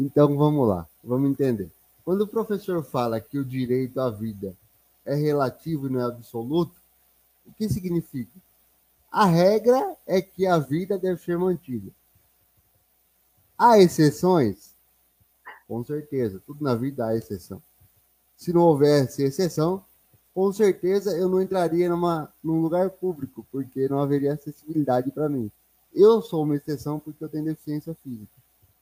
[0.02, 1.70] Então vamos lá, vamos entender.
[2.06, 4.56] Quando o professor fala que o direito à vida
[5.04, 6.72] é relativo e não é absoluto,
[7.46, 8.32] o que significa?
[9.12, 11.92] A regra é que a vida deve ser mantida.
[13.58, 14.74] Há exceções?
[15.68, 17.62] Com certeza, tudo na vida há exceção.
[18.38, 19.84] Se não houvesse exceção,
[20.34, 25.52] com certeza eu não entraria numa, num lugar público, porque não haveria acessibilidade para mim.
[25.94, 28.40] Eu sou uma exceção porque eu tenho deficiência física.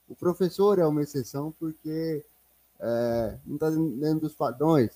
[0.08, 2.24] O professor é uma exceção porque
[2.80, 4.90] é, não está dentro dos padrões.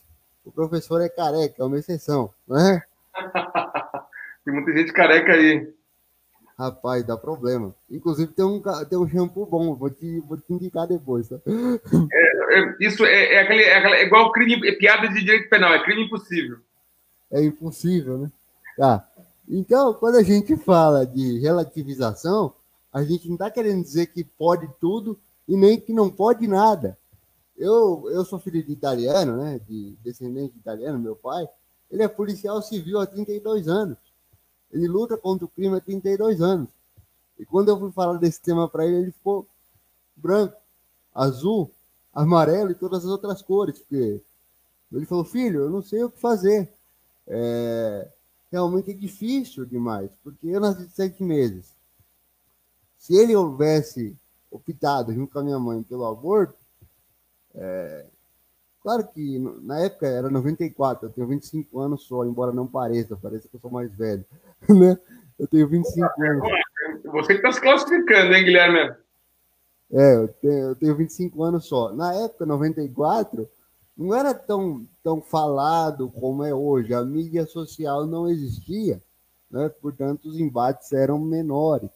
[0.45, 2.83] O professor é careca, é uma exceção, não é?
[4.45, 5.73] tem muita gente careca aí.
[6.59, 7.75] Rapaz, dá problema.
[7.91, 11.37] Inclusive tem um, tem um shampoo bom, vou te, vou te indicar depois, tá?
[12.13, 15.49] É, é, isso é, é, aquele, é, aquele, é igual crime, é piada de direito
[15.49, 16.59] penal, é crime impossível.
[17.31, 18.31] É impossível, né?
[18.77, 19.09] Tá.
[19.49, 22.55] Então, quando a gente fala de relativização,
[22.93, 25.19] a gente não está querendo dizer que pode tudo
[25.49, 26.99] e nem que não pode nada.
[27.57, 29.61] Eu, eu sou filho de italiano, né?
[29.67, 31.49] De descendente de italiano, meu pai.
[31.91, 33.99] Ele é policial civil há 32 anos.
[34.71, 36.69] Ele luta contra o crime há 32 anos.
[37.39, 39.47] E quando eu fui falar desse tema para ele, ele ficou
[40.17, 40.57] branco,
[41.15, 41.71] azul,
[42.13, 43.79] amarelo e todas as outras cores.
[43.79, 44.21] Porque
[44.93, 46.73] ele falou, filho, eu não sei o que fazer.
[47.27, 48.09] É,
[48.51, 51.73] realmente é difícil demais, porque eu nasci de sete meses.
[53.03, 54.17] Se ele houvesse
[54.49, 56.55] optado, junto com a minha mãe, pelo aborto,
[57.53, 58.07] é,
[58.81, 63.49] Claro que na época era 94, eu tenho 25 anos só, embora não pareça, pareça
[63.49, 64.25] que eu sou mais velho.
[64.69, 64.97] Né?
[65.37, 66.49] Eu tenho 25 anos.
[67.05, 68.95] Você que está se classificando, hein, Guilherme?
[69.91, 71.93] É, eu tenho, eu tenho 25 anos só.
[71.93, 73.49] Na época, 94,
[73.97, 76.95] não era tão, tão falado como é hoje.
[76.95, 79.03] A mídia social não existia,
[79.51, 79.69] né?
[79.69, 81.91] portanto, os embates eram menores.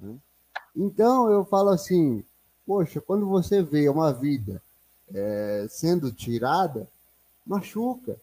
[0.00, 0.16] Né?
[0.74, 2.24] Então, eu falo assim:
[2.66, 4.62] poxa, quando você vê uma vida
[5.14, 6.88] é, sendo tirada,
[7.46, 8.16] machuca,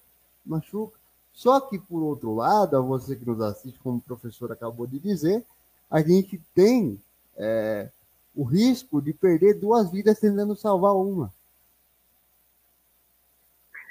[0.45, 0.97] machuca.
[1.33, 4.97] Só que, por outro lado, a você que nos assiste, como o professor acabou de
[4.97, 5.43] dizer,
[5.89, 6.99] a gente tem
[7.37, 7.89] é,
[8.35, 11.31] o risco de perder duas vidas tentando salvar uma.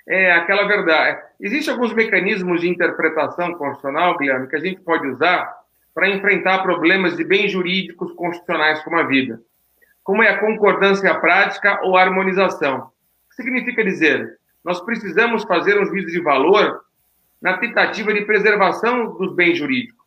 [0.09, 1.21] É aquela verdade.
[1.41, 5.66] Existem alguns mecanismos de interpretação constitucional, Guilherme, que a gente pode usar
[5.97, 9.41] para enfrentar problemas de bens jurídicos constitucionais como a vida
[10.07, 12.79] como é a concordância prática ou harmonização.
[12.79, 14.39] O que significa dizer?
[14.65, 16.81] Nós precisamos fazer um juízo de valor
[17.43, 20.07] na tentativa de preservação dos bens jurídicos.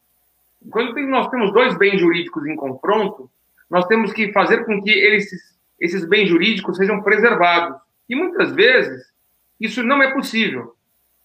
[0.72, 3.30] Quando nós temos dois bens jurídicos em confronto,
[3.70, 4.90] nós temos que fazer com que
[5.82, 7.78] esses bens jurídicos sejam preservados.
[8.08, 9.04] E muitas vezes
[9.60, 10.76] isso não é possível.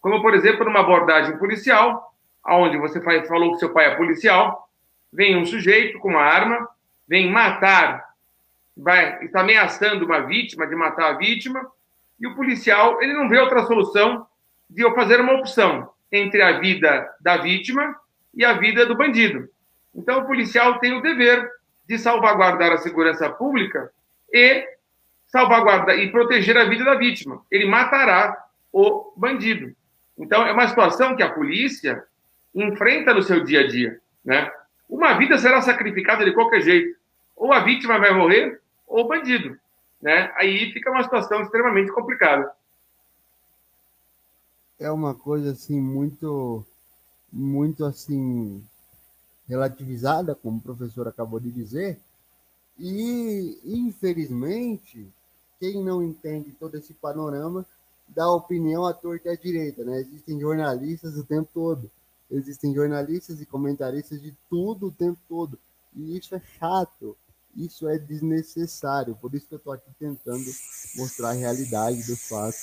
[0.00, 2.12] Como, por exemplo, numa abordagem policial,
[2.46, 4.68] onde você falou que seu pai é policial,
[5.12, 6.68] vem um sujeito com uma arma,
[7.08, 8.14] vem matar
[8.76, 11.64] vai está ameaçando uma vítima de matar a vítima
[12.18, 14.26] e o policial ele não vê outra solução
[14.68, 17.94] de eu fazer uma opção entre a vida da vítima
[18.34, 19.48] e a vida do bandido.
[19.94, 21.48] Então o policial tem o dever
[21.86, 23.92] de salvaguardar a segurança pública
[24.32, 24.66] e
[25.26, 27.42] salvaguardar e proteger a vida da vítima.
[27.50, 28.36] Ele matará
[28.72, 29.74] o bandido.
[30.18, 32.04] Então é uma situação que a polícia
[32.54, 34.52] enfrenta no seu dia a dia, né?
[34.88, 36.96] Uma vida será sacrificada de qualquer jeito.
[37.34, 39.58] Ou a vítima vai morrer, ou bandido.
[40.00, 40.30] Né?
[40.36, 42.52] Aí fica uma situação extremamente complicada.
[44.78, 46.64] É uma coisa assim muito,
[47.32, 48.62] muito assim
[49.48, 51.98] relativizada, como o professor acabou de dizer,
[52.78, 55.06] e infelizmente
[55.60, 57.64] quem não entende todo esse panorama
[58.08, 60.00] dá opinião à torta e à direita, né?
[60.00, 61.90] Existem jornalistas o tempo todo,
[62.38, 65.58] existem jornalistas e comentaristas de tudo o tempo todo,
[65.94, 67.16] e isso é chato,
[67.56, 70.44] Isso é desnecessário, por isso que eu estou aqui tentando
[70.96, 72.58] mostrar a realidade dos fatos,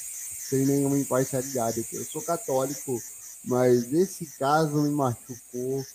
[0.49, 1.85] sem nenhuma imparcialidade.
[1.93, 2.99] Eu sou católico,
[3.45, 5.85] mas esse caso me machucou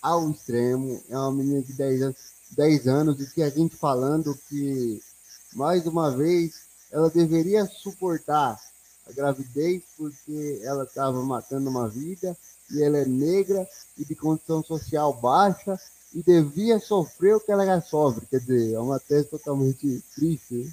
[0.00, 1.02] ao extremo.
[1.08, 2.16] É uma menina de 10 anos,
[2.52, 5.00] 10 anos e que a gente falando que,
[5.54, 6.54] mais uma vez,
[6.92, 8.56] ela deveria suportar
[9.04, 12.36] a gravidez porque ela estava matando uma vida
[12.72, 13.66] e ela é negra
[13.98, 15.78] e de condição social baixa
[16.14, 18.26] e devia sofrer o que ela já sofre.
[18.26, 20.68] Quer dizer, é uma tese totalmente triste.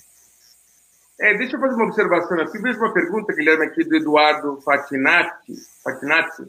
[1.19, 2.57] É, deixa eu fazer uma observação aqui.
[2.59, 5.53] Veja uma pergunta, Guilherme, aqui do Eduardo Fatinati.
[5.83, 6.43] Fatinati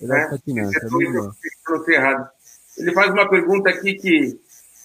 [0.00, 0.38] Eduardo né?
[0.38, 2.28] Fatinati, é errado.
[2.78, 4.40] Ele faz uma pergunta aqui que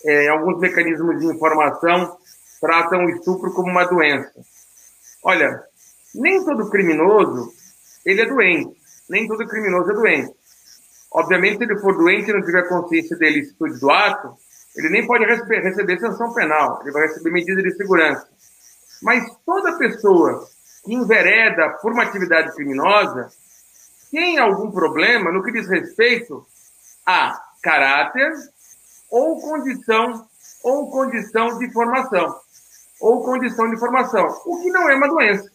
[0.05, 2.17] é, alguns mecanismos de informação
[2.61, 4.34] tratam o estupro como uma doença.
[5.24, 5.63] Olha,
[6.13, 7.51] nem todo criminoso
[8.05, 8.79] ele é doente.
[9.10, 10.36] Nem todo criminoso é doente.
[11.12, 14.38] Obviamente, se ele for doente e não tiver consciência da ilicitude do ato,
[14.76, 18.28] ele nem pode receber sanção penal, ele vai receber medida de segurança.
[19.01, 20.47] Mas toda pessoa
[20.86, 23.30] que envereda por uma atividade criminosa
[24.12, 26.45] tem algum problema no que diz respeito
[27.05, 28.32] a caráter
[29.10, 30.28] ou condição
[30.64, 32.36] ou condição de formação
[33.01, 35.49] ou condição de formação, o que não é uma doença.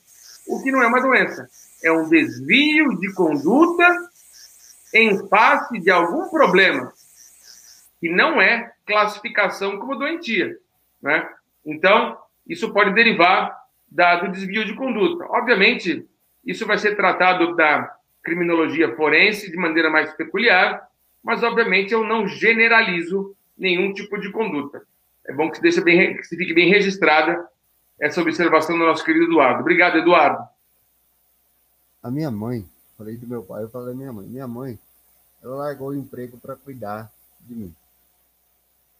[0.46, 1.48] O que não é uma doença
[1.84, 3.86] é um desvio de conduta
[4.94, 6.92] em face de algum problema,
[8.00, 10.56] que não é classificação como doentia.
[11.02, 11.28] Né?
[11.64, 12.16] Então,
[12.46, 13.54] isso pode derivar
[13.88, 15.24] da, do desvio de conduta.
[15.26, 16.06] Obviamente,
[16.44, 20.88] isso vai ser tratado da criminologia forense de maneira mais peculiar,
[21.22, 24.82] mas, obviamente, eu não generalizo nenhum tipo de conduta.
[25.26, 27.46] É bom que, deixe bem, que se fique bem registrada
[28.00, 29.60] essa observação do nosso querido Eduardo.
[29.60, 30.53] Obrigado, Eduardo.
[32.04, 34.26] A minha mãe, falei do meu pai, eu falei da minha mãe.
[34.26, 34.78] Minha mãe,
[35.42, 37.74] ela largou o emprego para cuidar de mim.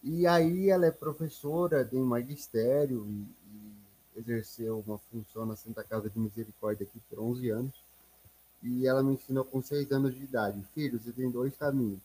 [0.03, 3.29] E aí ela é professora, tem magistério e,
[4.17, 7.75] e exerceu uma função na Santa Casa de Misericórdia aqui por 11 anos.
[8.63, 10.67] E ela me ensinou com 6 anos de idade.
[10.75, 12.01] Filho, você tem dois caminhos.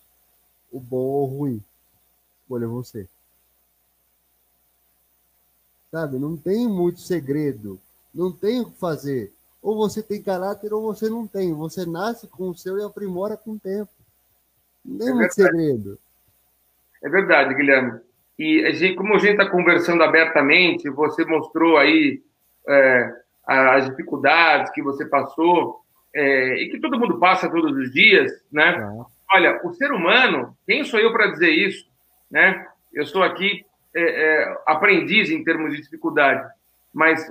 [0.70, 1.64] O bom ou o ruim.
[2.42, 3.08] Escolha você.
[5.92, 6.20] Sabe?
[6.20, 7.80] Não tem muito segredo.
[8.14, 9.34] Não tem o que fazer.
[9.62, 11.54] Ou você tem caráter ou você não tem.
[11.54, 13.92] Você nasce com o seu e aprimora com o tempo.
[14.84, 16.00] Não é muito segredo.
[17.04, 18.00] É verdade, Guilherme.
[18.38, 22.22] E a gente, como a gente está conversando abertamente, você mostrou aí
[22.68, 23.14] é,
[23.46, 25.82] as dificuldades que você passou
[26.14, 28.78] é, e que todo mundo passa todos os dias, né?
[28.78, 29.06] É.
[29.32, 31.86] Olha, o ser humano, quem sou eu para dizer isso,
[32.32, 32.66] né?
[32.94, 36.48] Eu sou aqui é, é, aprendiz em termos de dificuldade,
[36.94, 37.30] mas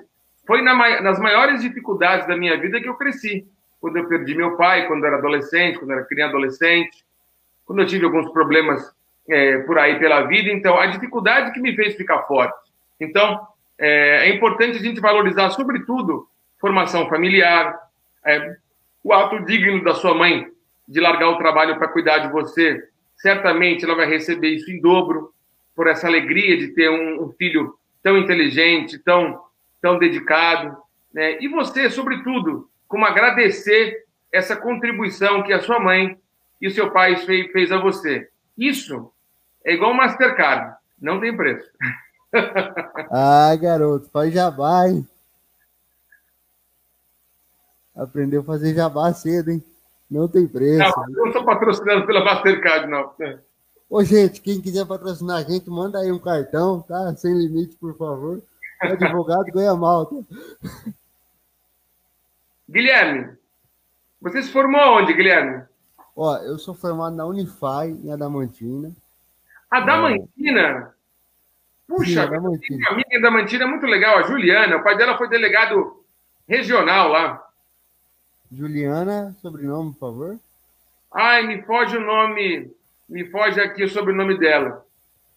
[0.48, 3.46] foi na, nas maiores dificuldades da minha vida que eu cresci.
[3.78, 7.04] Quando eu perdi meu pai, quando eu era adolescente, quando eu era criança adolescente,
[7.66, 8.90] quando eu tive alguns problemas
[9.28, 10.50] é, por aí pela vida.
[10.50, 12.56] Então, a dificuldade que me fez ficar forte.
[12.98, 13.38] Então,
[13.78, 16.26] é, é importante a gente valorizar, sobretudo,
[16.58, 17.78] formação familiar,
[18.24, 18.56] é,
[19.04, 20.48] o ato digno da sua mãe
[20.88, 22.82] de largar o trabalho para cuidar de você.
[23.18, 25.30] Certamente ela vai receber isso em dobro
[25.76, 29.38] por essa alegria de ter um, um filho tão inteligente, tão,
[29.80, 30.76] tão dedicado.
[31.12, 31.42] Né?
[31.42, 36.18] E você, sobretudo, como agradecer essa contribuição que a sua mãe
[36.60, 38.28] e o seu pai fez, fez a você.
[38.56, 39.12] Isso
[39.64, 41.68] é igual Mastercard, não tem preço.
[43.10, 45.06] ah, garoto, faz jabá, hein?
[47.94, 49.62] Aprendeu a fazer jabá cedo, hein?
[50.10, 50.78] Não tem preço.
[50.78, 53.12] Não, eu não sou patrocinado pela Mastercard, não.
[53.90, 57.14] Ô, gente, quem quiser patrocinar a gente, manda aí um cartão, tá?
[57.16, 58.42] Sem limite, por favor.
[58.82, 60.08] O advogado ganha mal.
[62.68, 63.36] Guilherme,
[64.20, 65.64] você se formou onde, Guilherme?
[66.14, 68.92] Ó, eu sou formado na Unify, em Adamantina.
[69.70, 70.60] Adamantina?
[70.60, 70.88] É.
[71.86, 72.76] Puxa, Adamantina.
[72.76, 74.76] minha amiga Adamantina é muito legal, a Juliana.
[74.76, 76.04] O pai dela foi delegado
[76.46, 77.48] regional lá.
[78.50, 80.38] Juliana, sobrenome, por favor.
[81.14, 82.70] Ai, me foge o nome,
[83.08, 84.84] me foge aqui o sobrenome dela.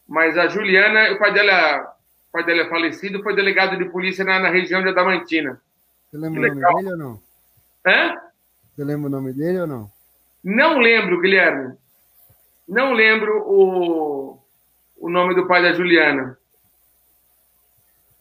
[0.08, 2.01] Mas a Juliana, o pai dela, o
[2.32, 5.62] pai dela é falecido, foi delegado de polícia na, na região de Adamantina.
[6.10, 7.22] Você lembra o nome dele ou não?
[7.86, 8.22] Hã?
[8.76, 9.92] Você lembra o nome dele ou não?
[10.44, 11.76] Não lembro, Guilherme.
[12.68, 14.40] Não lembro o,
[14.98, 16.38] o nome do pai da Juliana.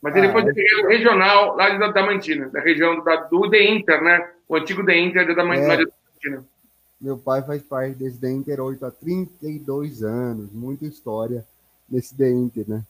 [0.02, 0.96] Mas ele ah, foi delegado é...
[0.96, 4.30] regional lá de Damantina, da região da, do The Inter, né?
[4.48, 5.84] O antigo The Inter da Damantina.
[6.26, 6.38] É.
[7.00, 10.52] Meu pai faz parte desse The Inter 8 há 32 anos.
[10.52, 11.44] Muita história
[11.88, 12.82] nesse The Inter, né?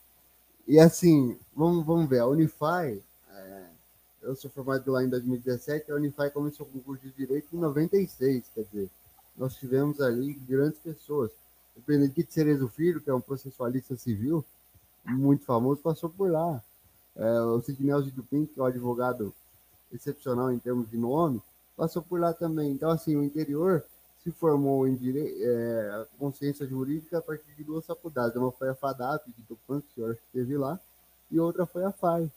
[0.71, 2.97] E assim, vamos, vamos ver, a Unify,
[3.29, 3.63] é,
[4.21, 7.59] eu sou formado lá em 2017, a Unify começou com o curso de Direito em
[7.59, 8.89] 96, quer dizer,
[9.35, 11.29] nós tivemos ali grandes pessoas.
[11.75, 14.45] O Benedito Cerezo Filho, que é um processualista civil,
[15.03, 16.63] muito famoso, passou por lá.
[17.17, 19.33] É, o Sidney de Dupin, que é um advogado
[19.91, 21.41] excepcional em termos de nome,
[21.75, 22.71] passou por lá também.
[22.71, 23.83] Então, assim, o interior
[24.23, 25.35] se formou em dire...
[25.41, 28.35] é, consciência jurídica a partir de duas faculdades.
[28.35, 30.79] Uma foi a FADAP, de Tupã, que o senhor esteve lá,
[31.31, 32.29] e outra foi a FAI.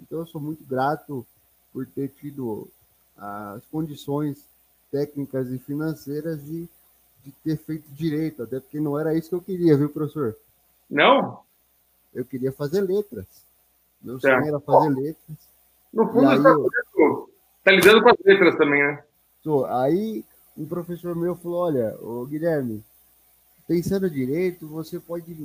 [0.00, 1.26] Então, eu sou muito grato
[1.72, 2.68] por ter tido
[3.16, 4.44] as condições
[4.90, 6.68] técnicas e financeiras de,
[7.24, 10.36] de ter feito direito, até porque não era isso que eu queria, viu, professor?
[10.90, 11.40] Não?
[12.12, 13.26] Eu queria fazer letras.
[14.02, 14.40] Meu certo.
[14.40, 15.38] sonho era fazer letras.
[15.92, 17.26] No fundo, você está
[17.64, 19.04] tá lidando com as letras também, né?
[19.68, 20.24] Aí
[20.56, 22.82] um professor meu falou: olha, o Guilherme,
[23.66, 25.36] pensando direito, você pode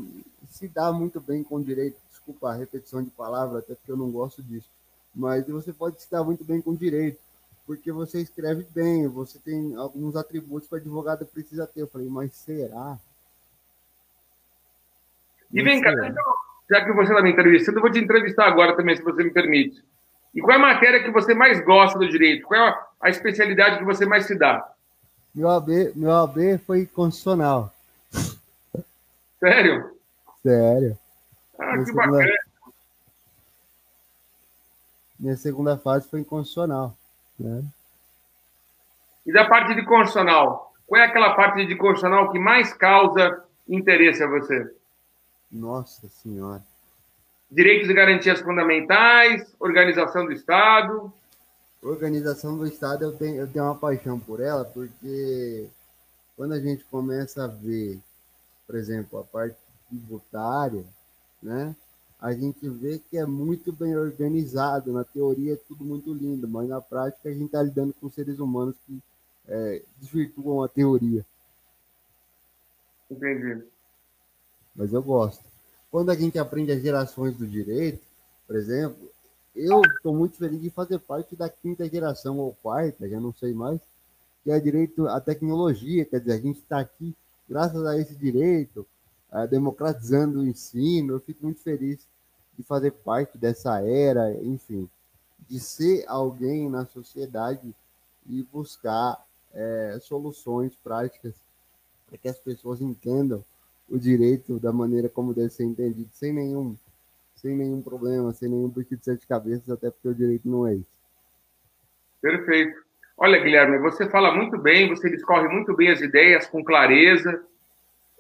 [0.49, 1.97] se dar muito bem com direito.
[2.10, 4.70] Desculpa a repetição de palavra, até porque eu não gosto disso.
[5.16, 7.20] Mas você pode se dar muito bem com direito,
[7.66, 11.82] porque você escreve bem, você tem alguns atributos que o advogado precisa ter.
[11.82, 12.97] Eu falei, mas será?
[15.51, 16.24] E vem cá, então,
[16.70, 19.32] já que você está me entrevistando, eu vou te entrevistar agora também, se você me
[19.32, 19.84] permite.
[20.34, 22.45] E qual é a matéria que você mais gosta do direito?
[22.45, 24.72] Qual é a especialidade que você mais se dá?
[25.34, 27.73] Meu AB, meu AB foi constitucional.
[29.39, 29.95] Sério?
[30.41, 30.97] Sério.
[31.57, 32.38] Ah, minha que segunda, bacana.
[35.19, 36.95] Minha segunda fase foi em constitucional.
[37.39, 37.63] Né?
[39.25, 40.73] E da parte de constitucional?
[40.88, 44.73] Qual é aquela parte de constitucional que mais causa interesse a você?
[45.51, 46.63] Nossa Senhora.
[47.51, 51.13] Direitos e garantias fundamentais, organização do Estado.
[51.82, 55.67] Organização do Estado, eu tenho, eu tenho uma paixão por ela, porque
[56.36, 57.99] quando a gente começa a ver,
[58.67, 59.57] por exemplo, a parte
[59.88, 60.84] tributária,
[61.41, 61.75] né?
[62.19, 64.91] A gente vê que é muito bem organizado.
[64.91, 68.39] Na teoria é tudo muito lindo, mas na prática a gente está lidando com seres
[68.39, 69.01] humanos que
[69.47, 71.25] é, desvirtuam a teoria.
[73.09, 73.63] Entendi
[74.80, 75.43] mas eu gosto.
[75.91, 78.01] Quando a gente aprende as gerações do direito,
[78.47, 79.11] por exemplo,
[79.56, 83.54] eu estou muito feliz de fazer parte da quinta geração ou quarta, já não sei
[83.54, 83.80] mais,
[84.43, 87.16] que é direito à tecnologia, quer dizer, a gente está aqui
[87.50, 88.86] graças a esse direito,
[89.32, 92.00] uh, democratizando o ensino, eu fico muito feliz
[92.56, 94.88] de fazer parte dessa era, enfim,
[95.50, 97.74] de ser alguém na sociedade
[98.28, 101.34] e buscar é, soluções práticas
[102.08, 103.43] para que as pessoas entendam
[103.89, 106.76] o direito da maneira como deve ser entendido, sem nenhum,
[107.41, 110.75] sem nenhum problema, sem nenhum bicho de sete cabeças, até porque o direito não é
[110.75, 110.99] isso.
[112.21, 112.77] Perfeito.
[113.17, 117.43] Olha, Guilherme, você fala muito bem, você discorre muito bem as ideias com clareza.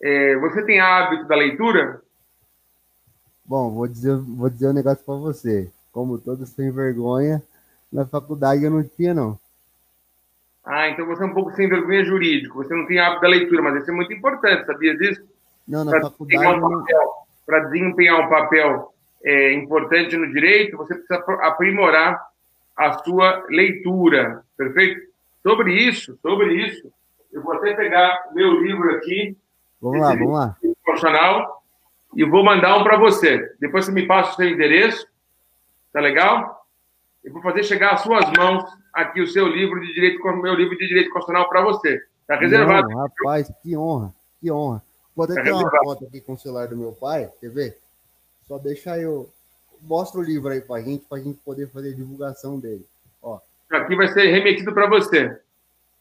[0.01, 2.01] É, você tem hábito da leitura?
[3.45, 5.69] Bom, vou dizer, vou dizer um negócio para você.
[5.91, 7.41] Como todos sem vergonha,
[7.91, 9.39] na faculdade eu não tinha, não.
[10.63, 12.63] Ah, então você é um pouco sem vergonha jurídico.
[12.63, 15.21] Você não tem hábito da leitura, mas isso é muito importante, sabia disso?
[15.67, 16.63] Não, na faculdade.
[16.63, 16.83] Um
[17.45, 18.93] Para desempenhar um papel
[19.23, 22.19] é, importante no direito, você precisa aprimorar
[22.75, 25.01] a sua leitura, perfeito?
[25.43, 26.91] Sobre isso, sobre isso,
[27.31, 29.37] eu vou até pegar meu livro aqui.
[29.81, 30.57] Vamos lá, vamos lá.
[30.83, 31.63] Profissional,
[32.15, 33.53] e vou mandar um para você.
[33.59, 35.07] Depois você me passa o seu endereço,
[35.93, 36.65] tá legal?
[37.23, 38.63] Eu vou fazer chegar às suas mãos
[38.93, 42.01] aqui o seu livro de direito, meu livro de direito constitucional para você.
[42.25, 42.87] Tá reservado.
[42.89, 44.81] Não, rapaz, que honra, que honra.
[45.15, 47.77] Vou até ter uma foto aqui com o celular do meu pai, quer ver?
[48.49, 49.29] Só deixa eu.
[49.83, 52.83] Mostra o livro aí pra gente, pra gente poder fazer divulgação dele.
[53.21, 53.39] Ó.
[53.69, 55.39] Aqui vai ser remetido para você.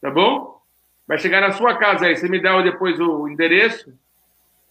[0.00, 0.58] Tá bom?
[1.06, 2.16] Vai chegar na sua casa aí.
[2.16, 3.92] Você me dá depois o endereço.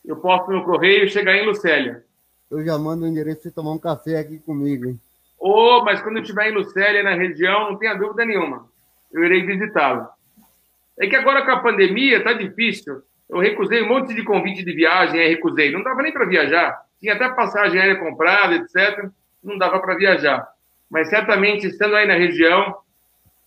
[0.04, 2.04] Eu posto no correio e chegar em Lucélia.
[2.50, 5.00] Eu já mando o endereço pra você tomar um café aqui comigo, hein?
[5.40, 8.68] Ô, oh, mas quando eu estiver em Lucélia, na região, não tenha dúvida nenhuma.
[9.12, 10.08] Eu irei visitá-lo.
[11.00, 13.04] É que agora com a pandemia tá difícil.
[13.30, 15.72] Eu recusei um monte de convite de viagem, aí recusei.
[15.72, 16.87] Não dava nem para viajar.
[17.00, 19.10] Tinha até passagem aérea comprada, etc.
[19.44, 20.48] Não dava para viajar.
[20.90, 22.78] Mas certamente, estando aí na região,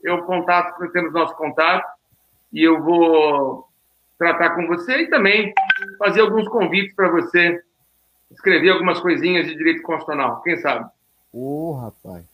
[0.03, 1.87] eu contato, temos nosso contato,
[2.53, 3.69] e eu vou
[4.19, 5.53] tratar com você e também
[5.99, 7.63] fazer alguns convites para você
[8.31, 10.43] escrever algumas coisinhas de direito constitucional.
[10.43, 10.89] Quem sabe?
[11.33, 12.25] Ô, oh, rapaz,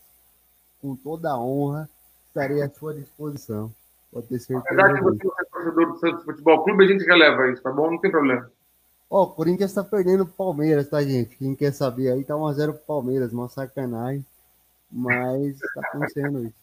[0.80, 1.88] com toda a honra,
[2.28, 3.72] estarei à sua disposição.
[4.12, 4.64] Pode ter certeza.
[4.66, 7.90] Apesar de você ser torcedor do Santos Futebol Clube, a gente releva isso, tá bom?
[7.90, 8.50] Não tem problema.
[9.08, 11.36] Ó, o Corinthians tá perdendo o Palmeiras, tá, gente?
[11.36, 14.26] Quem quer saber aí, tá 1x0 pro Palmeiras, uma sacanagem.
[14.90, 16.54] Mas tá acontecendo isso.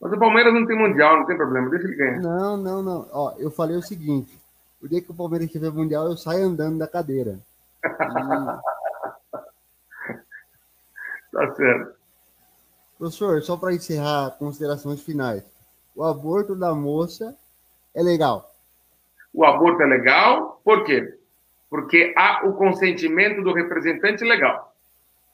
[0.00, 2.20] Mas o Palmeiras não tem mundial, não tem problema, deixa ele ganhar.
[2.20, 3.08] Não, não, não.
[3.10, 4.38] Ó, eu falei o seguinte:
[4.82, 7.38] o dia que o Palmeiras tiver mundial, eu saio andando da cadeira.
[7.82, 7.88] E...
[11.32, 11.94] tá certo.
[12.98, 15.42] Professor, só para encerrar considerações finais.
[15.96, 17.34] O aborto da moça
[17.94, 18.53] é legal.
[19.34, 21.12] O aborto é legal, por quê?
[21.74, 24.72] porque há o consentimento do representante legal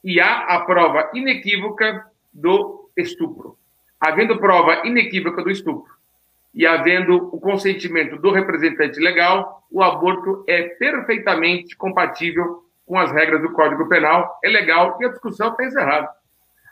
[0.02, 3.58] e há a prova inequívoca do estupro.
[4.00, 5.92] Havendo prova inequívoca do estupro
[6.54, 13.42] e havendo o consentimento do representante legal, o aborto é perfeitamente compatível com as regras
[13.42, 16.08] do Código Penal, é legal e a discussão está encerrada.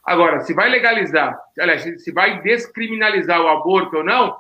[0.03, 4.35] Agora, se vai legalizar, aliás, se vai descriminalizar o aborto ou não,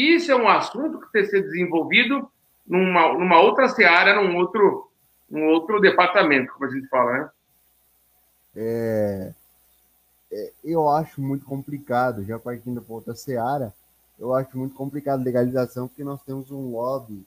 [0.00, 2.30] isso é um assunto que tem que ser desenvolvido
[2.66, 4.90] numa, numa outra seara, num outro,
[5.28, 7.30] num outro departamento, como a gente fala, né?
[8.56, 9.32] É,
[10.30, 13.72] é, eu acho muito complicado, já partindo para outra seara,
[14.18, 17.24] eu acho muito complicado legalização, porque nós temos um lobby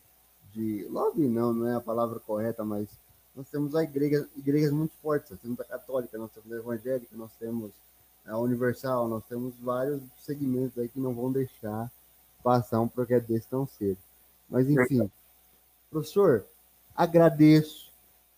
[0.54, 0.86] de.
[0.90, 2.88] Lobby não, não é a palavra correta, mas
[3.36, 5.32] nós temos a igreja, igrejas muito fortes.
[5.32, 7.72] Nós temos a católica, nós temos a evangélica, nós temos
[8.26, 11.90] a universal, nós temos vários segmentos aí que não vão deixar
[12.44, 13.98] passar um projeto desse tão cedo.
[14.50, 15.10] Mas, enfim,
[15.90, 16.46] professor,
[16.96, 17.92] agradeço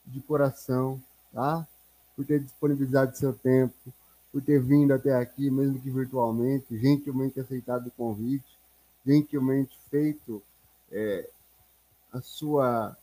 [0.05, 1.01] de coração,
[1.31, 1.67] tá?
[2.15, 3.73] Por ter disponibilizado seu tempo,
[4.31, 8.57] por ter vindo até aqui, mesmo que virtualmente, gentilmente aceitado o convite,
[9.05, 10.41] gentilmente feito
[10.91, 11.29] é,
[12.11, 12.95] a sua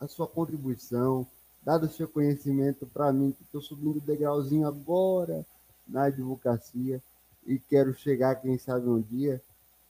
[0.00, 1.26] a sua contribuição,
[1.62, 5.46] dado o seu conhecimento para mim, que estou subindo degrauzinho agora
[5.86, 7.02] na advocacia
[7.46, 9.40] e quero chegar, quem sabe, um dia,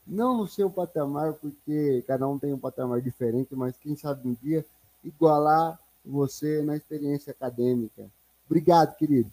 [0.07, 4.37] não no seu patamar, porque cada um tem um patamar diferente, mas quem sabe um
[4.43, 4.65] dia
[5.03, 8.05] igualar você na experiência acadêmica.
[8.47, 9.31] Obrigado, querido.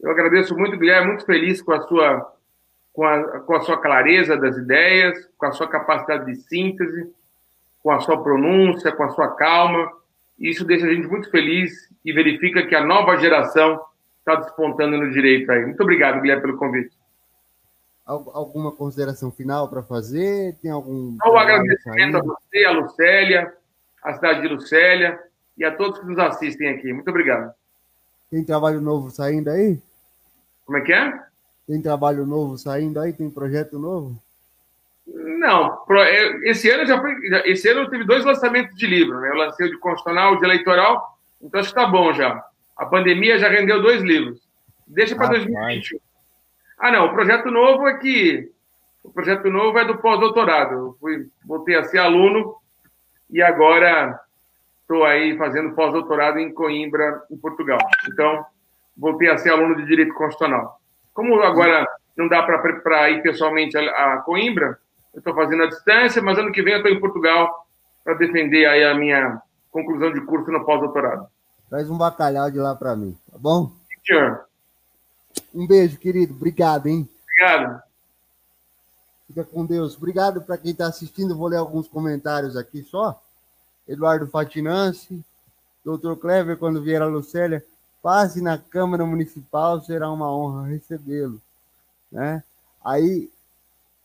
[0.00, 2.34] Eu agradeço muito, Guilherme, muito feliz com a sua
[2.92, 7.12] com a, com a sua clareza das ideias, com a sua capacidade de síntese,
[7.82, 9.90] com a sua pronúncia, com a sua calma.
[10.38, 11.72] Isso deixa a gente muito feliz
[12.04, 13.80] e verifica que a nova geração
[14.18, 15.64] está despontando no direito aí.
[15.64, 16.96] Muito obrigado, Guilherme, pelo convite.
[18.06, 20.56] Alguma consideração final para fazer?
[20.60, 21.16] Tem algum.
[21.24, 23.54] Um agradecimento a você, a Lucélia,
[24.02, 25.18] a cidade de Lucélia
[25.56, 26.92] e a todos que nos assistem aqui.
[26.92, 27.52] Muito obrigado.
[28.30, 29.80] Tem trabalho novo saindo aí?
[30.66, 31.18] Como é que é?
[31.66, 33.12] Tem trabalho novo saindo aí?
[33.12, 34.20] Tem projeto novo?
[35.06, 35.84] Não,
[36.44, 39.30] esse ano já foi, esse ano eu tive dois lançamentos de livro, né?
[39.30, 42.42] Eu lancei o de constitucional, o de eleitoral, então acho que está bom já.
[42.76, 44.40] A pandemia já rendeu dois livros.
[44.86, 45.98] Deixa para 2021.
[46.78, 48.50] Ah, não, o projeto novo é que
[49.02, 50.74] o projeto novo é do pós-doutorado.
[50.74, 52.56] Eu fui, voltei a ser aluno
[53.30, 54.18] e agora
[54.80, 57.78] estou aí fazendo pós-doutorado em Coimbra, em Portugal.
[58.10, 58.44] Então,
[58.96, 60.80] voltei a ser aluno de Direito Constitucional.
[61.12, 64.78] Como agora não dá para ir pessoalmente a, a Coimbra,
[65.12, 67.66] eu estou fazendo à distância, mas ano que vem eu estou em Portugal
[68.02, 71.26] para defender aí a minha conclusão de curso no pós-doutorado.
[71.68, 73.70] Traz um bacalhau de lá para mim, tá bom?
[74.06, 74.44] Senhor.
[75.54, 76.34] Um beijo, querido.
[76.34, 77.08] Obrigado, hein?
[77.22, 77.82] Obrigado.
[79.28, 79.96] Fica com Deus.
[79.96, 81.36] Obrigado para quem está assistindo.
[81.36, 83.20] Vou ler alguns comentários aqui só.
[83.88, 85.22] Eduardo Fatinanci,
[85.84, 87.64] doutor Clever, quando vier a Lucélia,
[88.02, 91.40] passe na Câmara Municipal, será uma honra recebê-lo.
[92.10, 92.42] Né?
[92.84, 93.30] Aí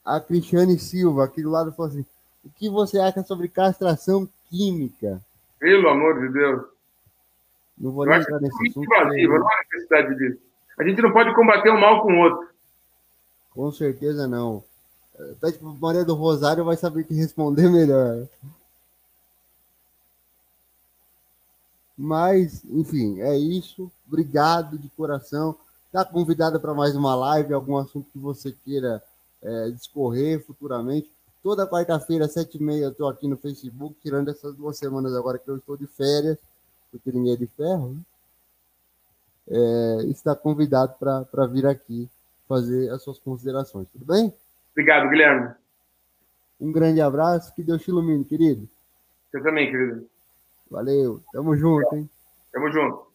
[0.05, 2.05] a Cristiane Silva, aqui do lado, falou assim:
[2.43, 5.21] o que você acha sobre castração química?
[5.59, 6.65] Pelo amor de Deus.
[7.77, 8.83] Não vou nem entrar nesse assunto.
[8.83, 10.48] Invasiva, não há necessidade disso.
[10.79, 12.49] A gente não pode combater o mal com o outro.
[13.51, 14.63] Com certeza não.
[15.19, 18.25] Até tipo, Maria do Rosário vai saber que responder melhor.
[21.97, 23.91] Mas, enfim, é isso.
[24.07, 25.53] Obrigado de coração.
[25.87, 29.03] Está convidada para mais uma live, algum assunto que você queira
[29.41, 31.11] é, discorrer futuramente.
[31.43, 35.37] Toda quarta-feira, sete e meia, eu estou aqui no Facebook, tirando essas duas semanas agora
[35.37, 36.37] que eu estou de férias,
[36.89, 38.01] porque ninguém é de ferro, né?
[39.49, 42.07] É, está convidado para vir aqui
[42.47, 43.87] fazer as suas considerações.
[43.91, 44.33] Tudo bem?
[44.71, 45.53] Obrigado, Guilherme.
[46.59, 48.67] Um grande abraço, que Deus te ilumine, querido.
[49.31, 50.05] Você também, querido.
[50.69, 52.09] Valeu, tamo junto, hein?
[52.51, 53.08] Tamo junto.